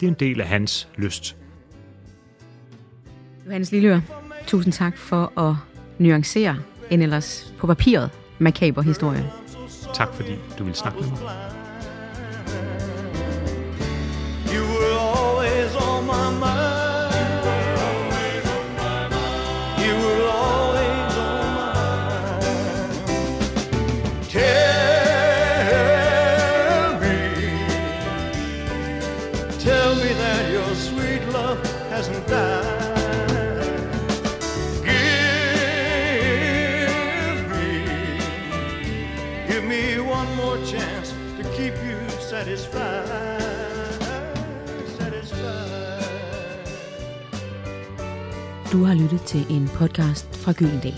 Det 0.00 0.06
er 0.06 0.10
en 0.10 0.16
del 0.20 0.40
af 0.40 0.48
hans 0.48 0.88
lyst. 0.96 1.36
Johannes 3.46 3.72
Lilleør, 3.72 4.00
tusind 4.46 4.72
tak 4.72 4.98
for 4.98 5.38
at 5.38 5.54
nuancere 5.98 6.56
en 6.90 7.02
ellers 7.02 7.54
på 7.58 7.66
papiret 7.66 8.10
makaber 8.38 8.82
historie. 8.82 9.30
Tak 9.94 10.14
fordi 10.14 10.32
du 10.58 10.64
vil 10.64 10.74
snakke 10.74 11.00
med 11.00 11.08
mig. 11.08 11.18
Du 14.46 14.64
har 16.42 16.67
lyttet 48.98 49.22
til 49.22 49.46
en 49.50 49.68
podcast 49.68 50.36
fra 50.36 50.52
Gyldendal. 50.52 50.94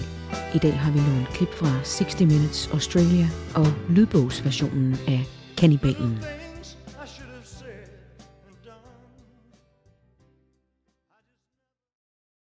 I 0.54 0.58
dag 0.58 0.78
har 0.78 0.92
vi 0.92 0.98
nogle 0.98 1.26
klip 1.34 1.54
fra 1.54 1.80
60 1.84 2.20
Minutes 2.20 2.70
Australia 2.72 3.28
og 3.54 3.66
lydbogsversionen 3.88 4.96
af 5.08 5.24
Kannibalen. 5.56 6.39